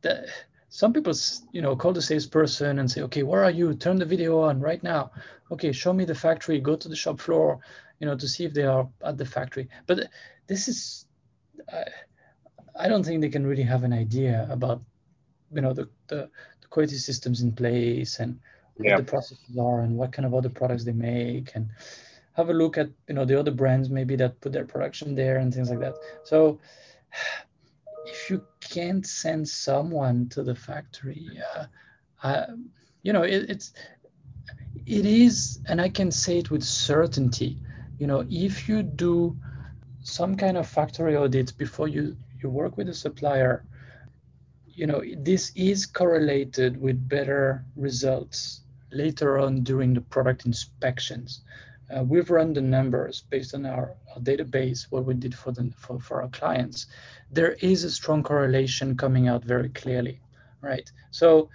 [0.00, 0.28] the,
[0.68, 1.12] some people,
[1.52, 3.74] you know, call the salesperson and say, okay, where are you?
[3.74, 5.10] Turn the video on right now.
[5.50, 6.60] Okay, show me the factory.
[6.60, 7.60] Go to the shop floor
[8.02, 9.68] you know, to see if they are at the factory.
[9.86, 10.08] But
[10.48, 11.06] this is,
[11.72, 11.84] I,
[12.78, 14.82] I don't think they can really have an idea about,
[15.52, 18.38] you know, the, the, the quality systems in place and
[18.76, 21.68] what the processes are and what kind of other products they make and
[22.34, 25.38] have a look at, you know, the other brands maybe that put their production there
[25.38, 25.94] and things like that.
[26.24, 26.58] So
[28.06, 31.66] if you can't send someone to the factory, uh,
[32.22, 32.46] I,
[33.02, 33.72] you know, it, it's,
[34.86, 37.58] it is, and I can say it with certainty,
[37.98, 39.36] you know, if you do
[40.02, 43.64] some kind of factory audit before you, you work with a supplier,
[44.66, 51.42] you know, this is correlated with better results later on during the product inspections.
[51.94, 55.70] Uh, we've run the numbers based on our, our, database, what we did for, the,
[55.76, 56.86] for, for our clients.
[57.30, 60.20] There is a strong correlation coming out very clearly,
[60.62, 60.90] right?
[61.10, 61.50] So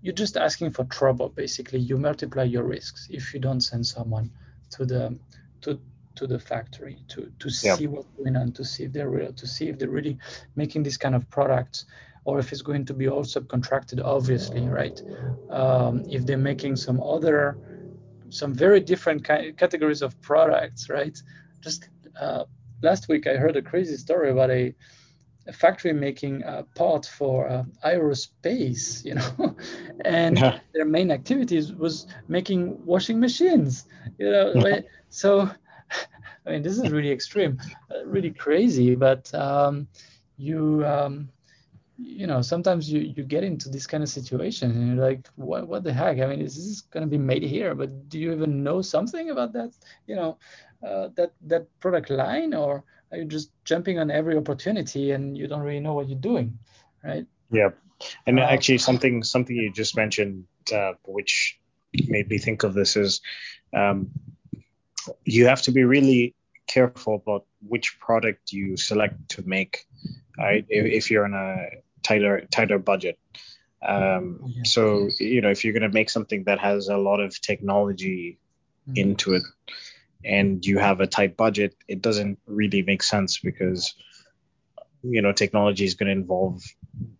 [0.00, 1.80] you're just asking for trouble, basically.
[1.80, 4.30] You multiply your risks if you don't send someone
[4.70, 5.18] to the
[5.62, 5.78] to
[6.16, 7.76] to the factory to to yeah.
[7.76, 10.18] see what's going on, to see if they're real, to see if they're really
[10.56, 11.86] making this kind of products,
[12.24, 15.00] or if it's going to be all subcontracted, obviously, right?
[15.50, 17.58] Um, if they're making some other,
[18.30, 21.16] some very different ca- categories of products, right?
[21.64, 21.88] just
[22.20, 22.44] uh,
[22.82, 24.74] last week I heard a crazy story about a,
[25.48, 29.56] a factory making a part for uh, aerospace, you know,
[30.04, 30.60] and yeah.
[30.74, 33.86] their main activities was making washing machines,
[34.18, 34.52] you know.
[34.54, 34.80] Yeah.
[35.08, 35.50] So,
[36.46, 37.58] I mean, this is really extreme,
[37.90, 39.88] uh, really crazy, but um,
[40.36, 40.84] you.
[40.86, 41.28] Um,
[41.96, 45.68] you know sometimes you you get into this kind of situation and you're like what
[45.68, 46.18] what the heck?
[46.18, 47.74] I mean is this going to be made here?
[47.74, 49.72] But do you even know something about that
[50.06, 50.38] you know
[50.82, 52.82] uh, that that product line or
[53.12, 56.58] are you just jumping on every opportunity and you don't really know what you're doing
[57.04, 57.26] right?
[57.50, 57.70] Yeah.
[58.26, 61.60] And uh, actually something something you just mentioned uh, which
[62.08, 63.20] made me think of this is
[63.72, 64.10] um,
[65.24, 66.34] you have to be really
[66.66, 69.86] careful about which product you select to make
[70.38, 70.64] right?
[70.68, 71.66] If, if you're in a
[72.02, 73.18] tighter tighter budget.
[73.86, 77.38] Um, so you know if you're going to make something that has a lot of
[77.40, 78.38] technology
[78.88, 78.96] mm-hmm.
[78.96, 79.42] into it
[80.24, 83.94] and you have a tight budget it doesn't really make sense because
[85.02, 86.62] you know technology is going to involve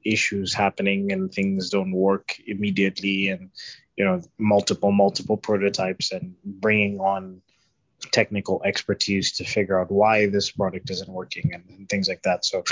[0.06, 3.50] issues happening and things don't work immediately and
[3.94, 7.42] you know multiple multiple prototypes and bringing on
[8.12, 12.44] technical expertise to figure out why this product isn't working and, and things like that.
[12.44, 12.64] So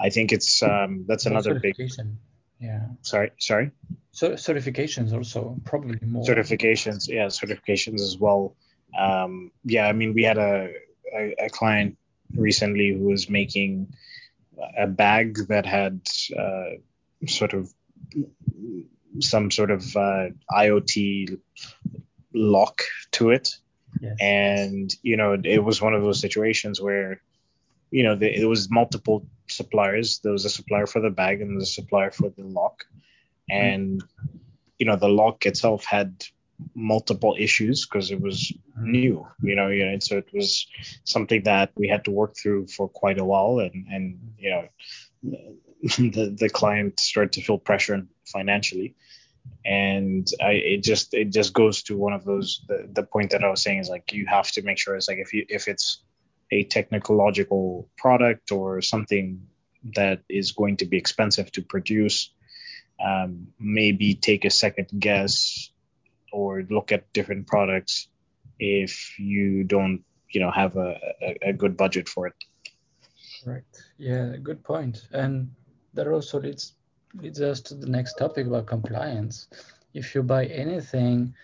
[0.00, 1.78] I think it's um, that's another big.
[1.78, 2.18] Reason.
[2.60, 2.86] Yeah.
[3.02, 3.32] Sorry.
[3.38, 3.70] Sorry.
[4.12, 6.24] So certifications also probably more.
[6.24, 8.56] Certifications, yeah, certifications as well.
[8.98, 10.72] Um, yeah, I mean, we had a,
[11.14, 11.96] a, a client
[12.36, 13.94] recently who was making
[14.78, 16.00] a bag that had
[16.38, 16.76] uh,
[17.26, 17.72] sort of
[19.20, 21.38] some sort of uh, IoT
[22.34, 23.56] lock to it
[24.00, 24.16] Yes.
[24.20, 27.20] And you know, it was one of those situations where,
[27.90, 30.20] you know, there, was multiple suppliers.
[30.22, 32.84] There was a supplier for the bag and the supplier for the lock,
[33.50, 34.36] and mm-hmm.
[34.78, 36.24] you know, the lock itself had
[36.74, 39.26] multiple issues because it was new.
[39.42, 40.66] You know, you know, so it was
[41.04, 44.68] something that we had to work through for quite a while, and and you know,
[45.82, 48.94] the the client started to feel pressure financially
[49.64, 53.44] and I, it just it just goes to one of those the, the point that
[53.44, 55.68] I was saying is like you have to make sure it's like if you if
[55.68, 56.02] it's
[56.50, 59.46] a technological product or something
[59.94, 62.30] that is going to be expensive to produce
[63.04, 65.70] um, maybe take a second guess
[66.32, 68.08] or look at different products
[68.58, 72.34] if you don't you know have a, a, a good budget for it
[73.46, 73.62] right
[73.98, 75.06] yeah good point.
[75.12, 75.50] and
[75.94, 76.74] that also leads
[77.14, 79.48] leads us to the next topic about compliance.
[79.94, 81.34] If you buy anything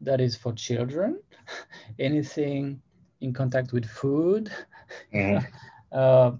[0.00, 1.20] that is for children,
[1.98, 2.80] anything
[3.20, 4.50] in contact with food,
[5.12, 5.44] mm-hmm.
[5.92, 6.32] uh,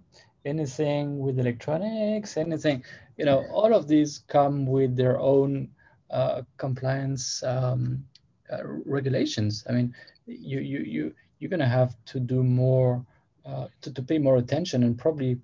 [0.44, 2.84] anything with electronics, anything,
[3.16, 5.68] you know, all of these come with their own
[6.10, 8.04] uh, compliance um,
[8.52, 9.64] uh, regulations.
[9.68, 9.94] I mean,
[10.26, 13.04] you you you you're gonna have to do more
[13.44, 15.38] uh, to, to pay more attention and probably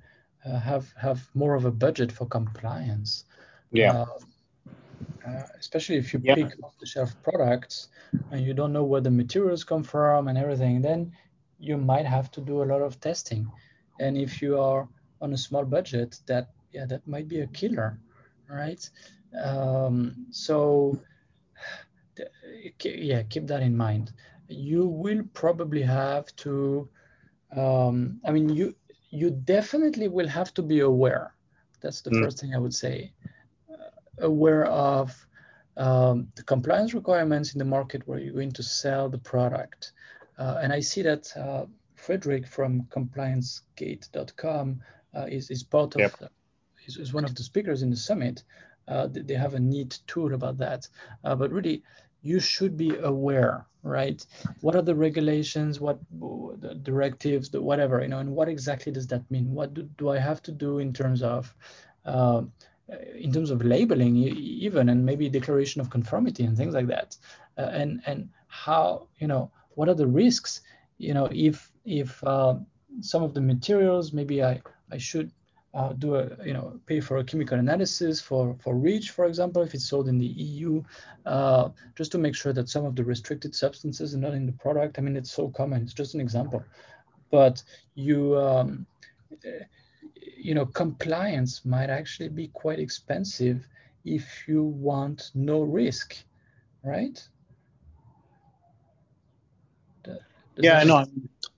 [0.45, 3.24] have have more of a budget for compliance.
[3.72, 4.07] Yeah.
[5.26, 6.34] Uh, especially if you yeah.
[6.34, 7.88] pick off the shelf products
[8.30, 11.12] and you don't know where the materials come from and everything, then
[11.59, 13.51] you might have to do a lot of testing.
[14.01, 14.88] And if you are
[15.20, 17.99] on a small budget, that yeah, that might be a killer,
[18.49, 18.88] right?
[19.45, 20.99] Um, so
[22.82, 24.12] yeah, keep that in mind.
[24.49, 26.88] You will probably have to.
[27.57, 28.74] Um, I mean, you
[29.11, 31.34] you definitely will have to be aware.
[31.80, 32.22] That's the mm.
[32.22, 33.12] first thing I would say.
[33.70, 35.26] Uh, aware of
[35.76, 39.92] um, the compliance requirements in the market where you're going to sell the product.
[40.38, 44.80] Uh, and I see that uh, Frederick from compliancegate.com
[45.16, 46.18] uh, is, is part of, yep.
[46.18, 46.30] the,
[46.86, 48.44] is, is, one of the speakers in the summit.
[48.88, 50.88] Uh, they have a neat tool about that.
[51.24, 51.82] Uh, but really,
[52.22, 54.24] you should be aware, right?
[54.60, 55.80] What are the regulations?
[55.80, 57.50] What the directives?
[57.50, 59.52] The whatever, you know, and what exactly does that mean?
[59.52, 61.54] What do, do I have to do in terms of
[62.04, 62.42] uh,
[63.14, 67.16] in terms of labeling even and maybe declaration of conformity and things like that
[67.58, 70.62] uh, and and how you know what are the risks
[70.98, 72.54] you know if if uh,
[73.00, 74.60] some of the materials maybe i
[74.90, 75.30] i should
[75.72, 79.62] uh, do a you know pay for a chemical analysis for for REACH, for example,
[79.62, 80.82] if it's sold in the EU,
[81.26, 84.52] uh, just to make sure that some of the restricted substances are not in the
[84.52, 84.98] product.
[84.98, 85.82] I mean, it's so common.
[85.82, 86.64] It's just an example,
[87.30, 87.62] but
[87.94, 88.86] you um,
[90.36, 93.66] you know compliance might actually be quite expensive
[94.04, 96.16] if you want no risk,
[96.82, 97.22] right?
[100.02, 100.18] Does
[100.56, 101.06] yeah, no,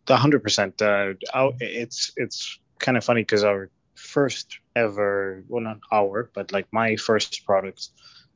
[0.04, 0.82] the hundred percent.
[0.82, 1.14] Uh,
[1.60, 3.70] it's it's kind of funny because our
[4.02, 7.88] first ever, well, not our, but like my first product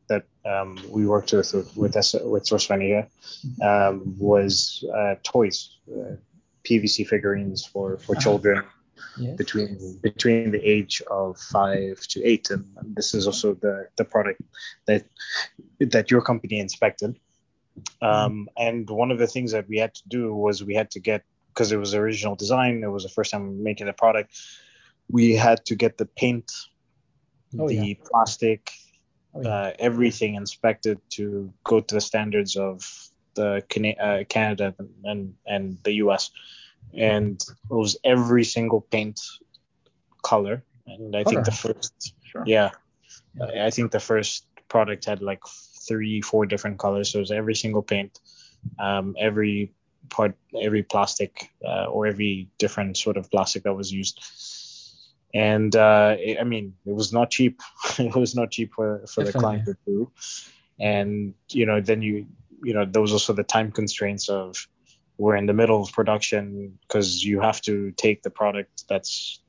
[0.08, 6.16] that um, we worked with with with, with Source um, was uh, toys, uh,
[6.64, 8.22] PVC figurines for for Uh-huh.
[8.22, 8.62] children
[9.18, 9.36] Yes.
[9.36, 12.64] between between the age of five to eight, and
[12.96, 14.40] this is also the the product
[14.86, 15.04] that
[15.80, 17.18] that your company inspected.
[18.00, 21.00] Um, and one of the things that we had to do was we had to
[21.00, 24.30] get because it was original design, it was the first time making the product.
[25.11, 26.50] We had to get the paint,
[27.59, 27.94] Oh, the yeah.
[28.11, 28.70] plastic,
[29.34, 29.48] Oh, yeah.
[29.48, 32.84] uh, everything inspected to go to the standards of
[33.34, 36.30] the Cana- uh, Canada and and the US,
[36.94, 37.40] and
[37.70, 39.20] it was every single paint
[40.22, 40.64] color.
[40.86, 42.44] And I think the first, Sure.
[42.46, 42.70] yeah,
[43.34, 43.66] Yeah.
[43.66, 45.42] I think the first product had like
[45.86, 47.11] three, four different colors.
[47.12, 48.18] So it was every single paint,
[48.78, 49.72] um, every
[50.09, 54.20] part, every plastic, uh, or every different sort of plastic that was used.
[55.37, 57.61] And uh, it- I mean, it was not cheap.
[57.99, 60.12] it was not cheap for, for the client to do.
[60.80, 62.26] And you know, then you,
[62.62, 64.68] you know, there was also the time constraints of
[65.18, 69.43] we're in the middle of production because you have to take the product that's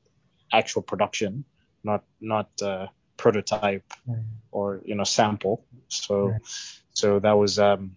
[0.52, 1.44] actual production,
[1.84, 4.24] not not uh, prototype Right.
[4.52, 5.66] or you know sample.
[5.88, 6.42] So Right.
[6.94, 7.96] so that was um,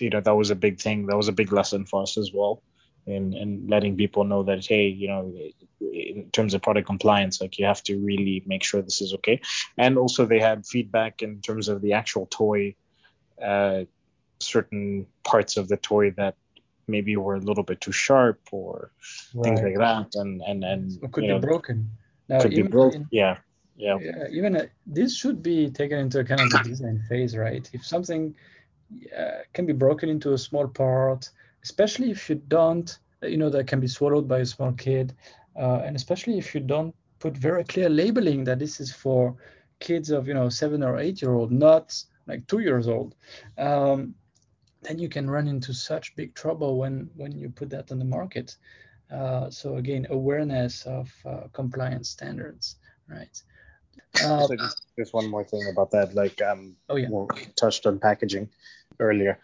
[0.00, 1.06] you know that was a big thing.
[1.06, 2.62] That was a big lesson for us as well,
[3.06, 5.32] in in letting people know that hey, you know,
[5.92, 9.40] in terms of product compliance, like you have to really make sure this is okay.
[9.76, 12.74] And also they had feedback in terms of the actual toy,
[13.42, 13.84] uh,
[14.40, 16.34] certain parts of the toy that
[16.88, 18.90] maybe were a little bit too sharp or
[19.42, 21.90] things like that, and and and Or could be know, broken.
[22.28, 22.94] Now, could be even broke.
[22.94, 23.38] in- Yeah,
[23.76, 27.68] yeah, Yeah, even uh, this should be taken into account in the design phase, right?
[27.72, 28.34] If something
[29.16, 31.30] uh, can be broken into a small part,
[31.62, 35.14] especially if you don't, you know, that can be swallowed by a small kid,
[35.56, 39.36] and especially if you don't put very clear labeling that this is for
[39.80, 43.14] kids of, you know, seven or eight year old, not like two years old,
[43.58, 44.14] um,
[44.82, 48.04] then you can run into such big trouble when when you put that on the
[48.04, 48.56] market.
[49.10, 52.76] Uh, so again, awareness of uh, compliance standards,
[53.08, 53.42] right?
[54.24, 57.08] Uh, so just, just one more thing about that like um oh yeah.
[57.10, 57.26] we
[57.56, 58.48] touched on packaging
[59.00, 59.38] earlier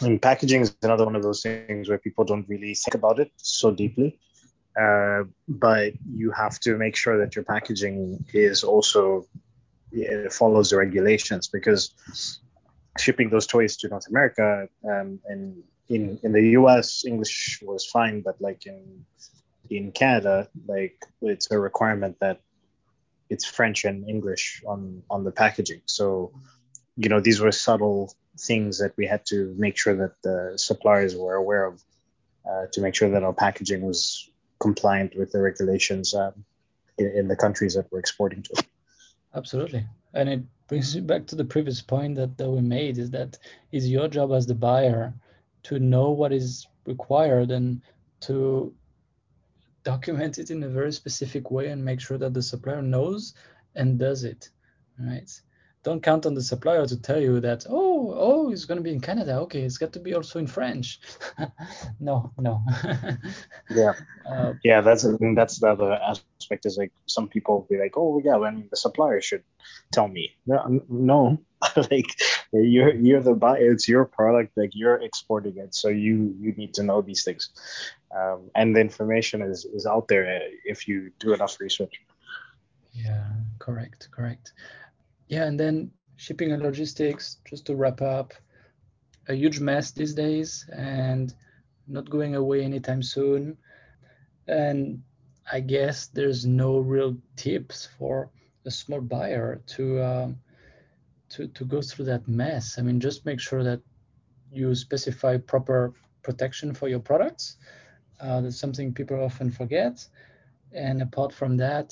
[0.00, 3.30] and packaging is another one of those things where people don't really think about it
[3.36, 4.18] so deeply
[4.80, 9.26] uh, but you have to make sure that your packaging is also
[10.30, 11.94] follows the regulations because
[12.98, 18.20] shipping those toys to North America um, and in in the US English was fine
[18.20, 19.04] but like in
[19.70, 22.40] in Canada like it's a requirement that
[23.30, 25.82] it's French and English on on the packaging.
[25.86, 26.32] So,
[26.96, 31.16] you know, these were subtle things that we had to make sure that the suppliers
[31.16, 31.82] were aware of
[32.48, 34.28] uh, to make sure that our packaging was
[34.66, 36.34] compliant with the regulations um,
[36.98, 38.54] in, in the countries that we're exporting to.
[39.34, 39.82] Absolutely.
[40.18, 43.38] And it brings you back to the previous point that, that we made is that
[43.72, 45.12] it's your job as the buyer
[45.68, 47.82] to know what is required and
[48.20, 48.72] to
[49.82, 53.34] document it in a very specific way and make sure that the supplier knows
[53.74, 54.50] and does it.
[54.98, 55.30] Right.
[55.84, 58.92] Don't count on the supplier to tell you that, oh, oh, it's going to be
[58.92, 59.38] in Canada.
[59.40, 60.98] Okay, it's got to be also in French.
[62.00, 62.62] no, no.
[63.70, 63.92] Yeah.
[64.26, 67.78] uh, Yeah, that's I mean, that's the other aspect is like some people will be
[67.78, 69.44] like, oh yeah, I mean the supplier should
[69.92, 70.30] tell me.
[70.46, 71.38] No, no.
[71.76, 72.06] like
[72.52, 76.74] you're you're the buyer, it's your product, like you're exporting it, so you you need
[76.74, 77.50] to know these things,
[78.14, 82.02] um, and the information is is out there if you do enough research.
[82.92, 83.26] Yeah,
[83.58, 84.52] correct, correct.
[85.34, 88.34] Yeah, and then shipping and logistics, just to wrap up,
[89.28, 91.34] a huge mess these days and
[91.88, 93.56] not going away anytime soon.
[94.46, 95.02] And
[95.50, 98.30] I guess there's no real tips for
[98.64, 100.36] a small buyer to um,
[101.30, 102.78] to to go through that mess.
[102.78, 103.80] I mean, just make sure that
[104.52, 107.56] you specify proper protection for your products.
[108.20, 110.06] Uh, that's something people often forget.
[110.72, 111.90] And apart from that,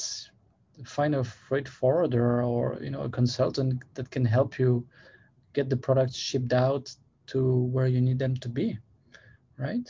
[0.84, 4.86] find a freight forwarder or you know a consultant that can help you
[5.52, 6.94] get the products shipped out
[7.26, 8.78] to where you need them to be
[9.58, 9.88] right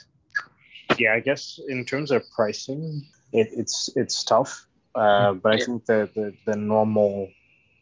[0.99, 5.87] Yeah, I guess in terms of pricing, it, it's it's tough, uh, but I think
[5.87, 7.29] the, the the normal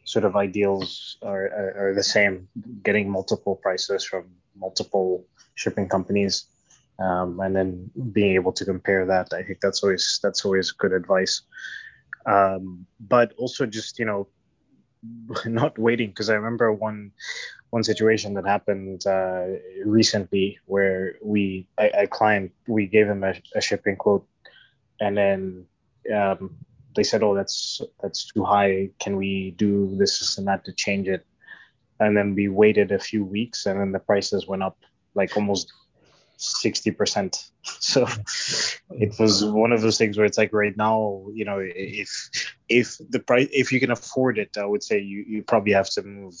[0.03, 2.47] sort of ideals are, are, are the same.
[2.83, 4.25] Getting multiple prices from
[4.55, 5.25] multiple
[5.55, 6.45] shipping companies,
[6.99, 9.33] um, and then being able to compare that.
[9.33, 11.41] I think that's always that's always good advice.
[12.25, 14.27] Um, but also just you know
[15.45, 17.11] not waiting because I remember one
[17.71, 19.45] one situation that happened uh,
[19.85, 24.27] recently where we a, a client we gave them a, a shipping quote
[24.99, 25.65] and then
[26.13, 26.57] um,
[26.95, 28.89] they said oh that's that's too high.
[28.99, 31.25] Can we do this and that to change it?
[31.99, 34.77] And then we waited a few weeks and then the prices went up
[35.13, 35.71] like almost
[36.41, 38.07] 60% So
[38.89, 42.09] it was one of those things where it's like right now, you know, if
[42.67, 45.89] if the price if you can afford it, I would say you you probably have
[45.91, 46.33] to move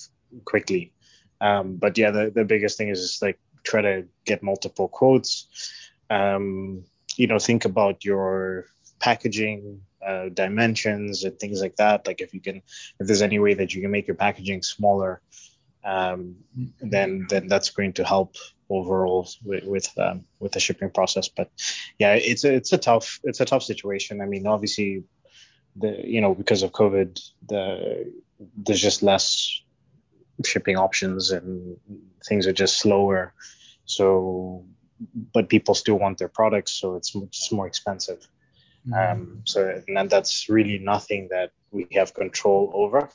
[0.45, 0.93] quickly.
[1.39, 5.47] Um, but yeah, the, the biggest thing is just like try to get multiple quotes.
[6.09, 6.85] Um,
[7.17, 8.65] you know, think about your
[8.99, 12.07] packaging uh, dimensions and things like that.
[12.07, 12.57] Like if you can,
[12.99, 15.21] if there's any way that you can make your packaging smaller,
[15.83, 16.35] um,
[16.79, 18.35] then then that's going to help
[18.69, 21.27] overall with with, um, with the shipping process.
[21.27, 21.49] But
[21.99, 24.21] yeah, it's a it's a tough it's a tough situation.
[24.21, 25.03] I mean, obviously,
[25.75, 28.11] the you know because of COVID, the
[28.57, 29.61] there's just less
[30.45, 31.77] shipping options and
[32.27, 33.33] things are just slower.
[33.85, 34.65] So,
[35.33, 38.27] but people still want their products, so it's it's more expensive.
[38.87, 39.21] Mm-hmm.
[39.21, 43.09] Um, so and that's really nothing that we have control over.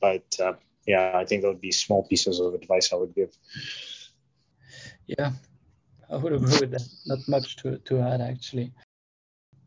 [0.00, 0.54] But uh,
[0.86, 3.36] yeah, I think that would be small pieces of advice I would give.
[5.06, 5.32] Yeah,
[6.10, 6.88] I would agree with that.
[7.06, 8.72] Not much to, to add actually.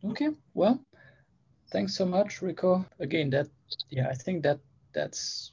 [0.04, 0.80] Okay, well,
[1.72, 2.86] thanks so much, Rico.
[3.00, 3.48] Again, that
[3.90, 4.60] yeah, I think that
[4.94, 5.52] that's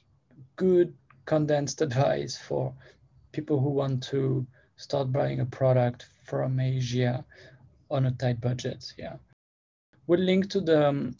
[0.55, 0.93] good
[1.25, 2.73] condensed advice for
[3.31, 4.45] people who want to
[4.77, 7.25] start buying a product from Asia
[7.89, 8.93] on a tight budget.
[8.97, 9.17] Yeah.
[10.07, 11.15] We'll link to the um,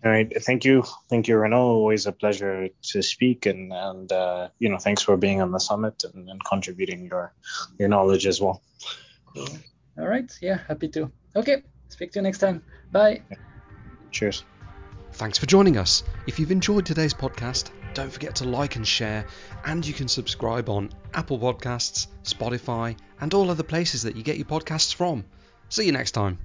[0.04, 0.32] All right.
[0.44, 0.84] Thank you.
[1.10, 1.58] Thank you, Renaud.
[1.58, 3.46] Always a pleasure to speak.
[3.46, 7.34] And, and uh, you know, thanks for being on the summit and, and contributing your,
[7.78, 8.62] your knowledge as well.
[9.34, 9.48] Cool.
[9.98, 10.32] All right.
[10.42, 11.12] Yeah, happy to.
[11.36, 11.64] Okay.
[11.90, 12.64] Speak to you next time.
[12.92, 13.22] Bye.
[14.12, 14.44] Cheers.
[15.14, 16.04] Thanks for joining us.
[16.28, 19.26] If you've enjoyed today's podcast, don't forget to like and share,
[19.66, 24.38] and you can subscribe on Apple Podcasts, Spotify, and all other places that you get
[24.38, 25.26] your podcasts from.
[25.70, 26.38] See you next time.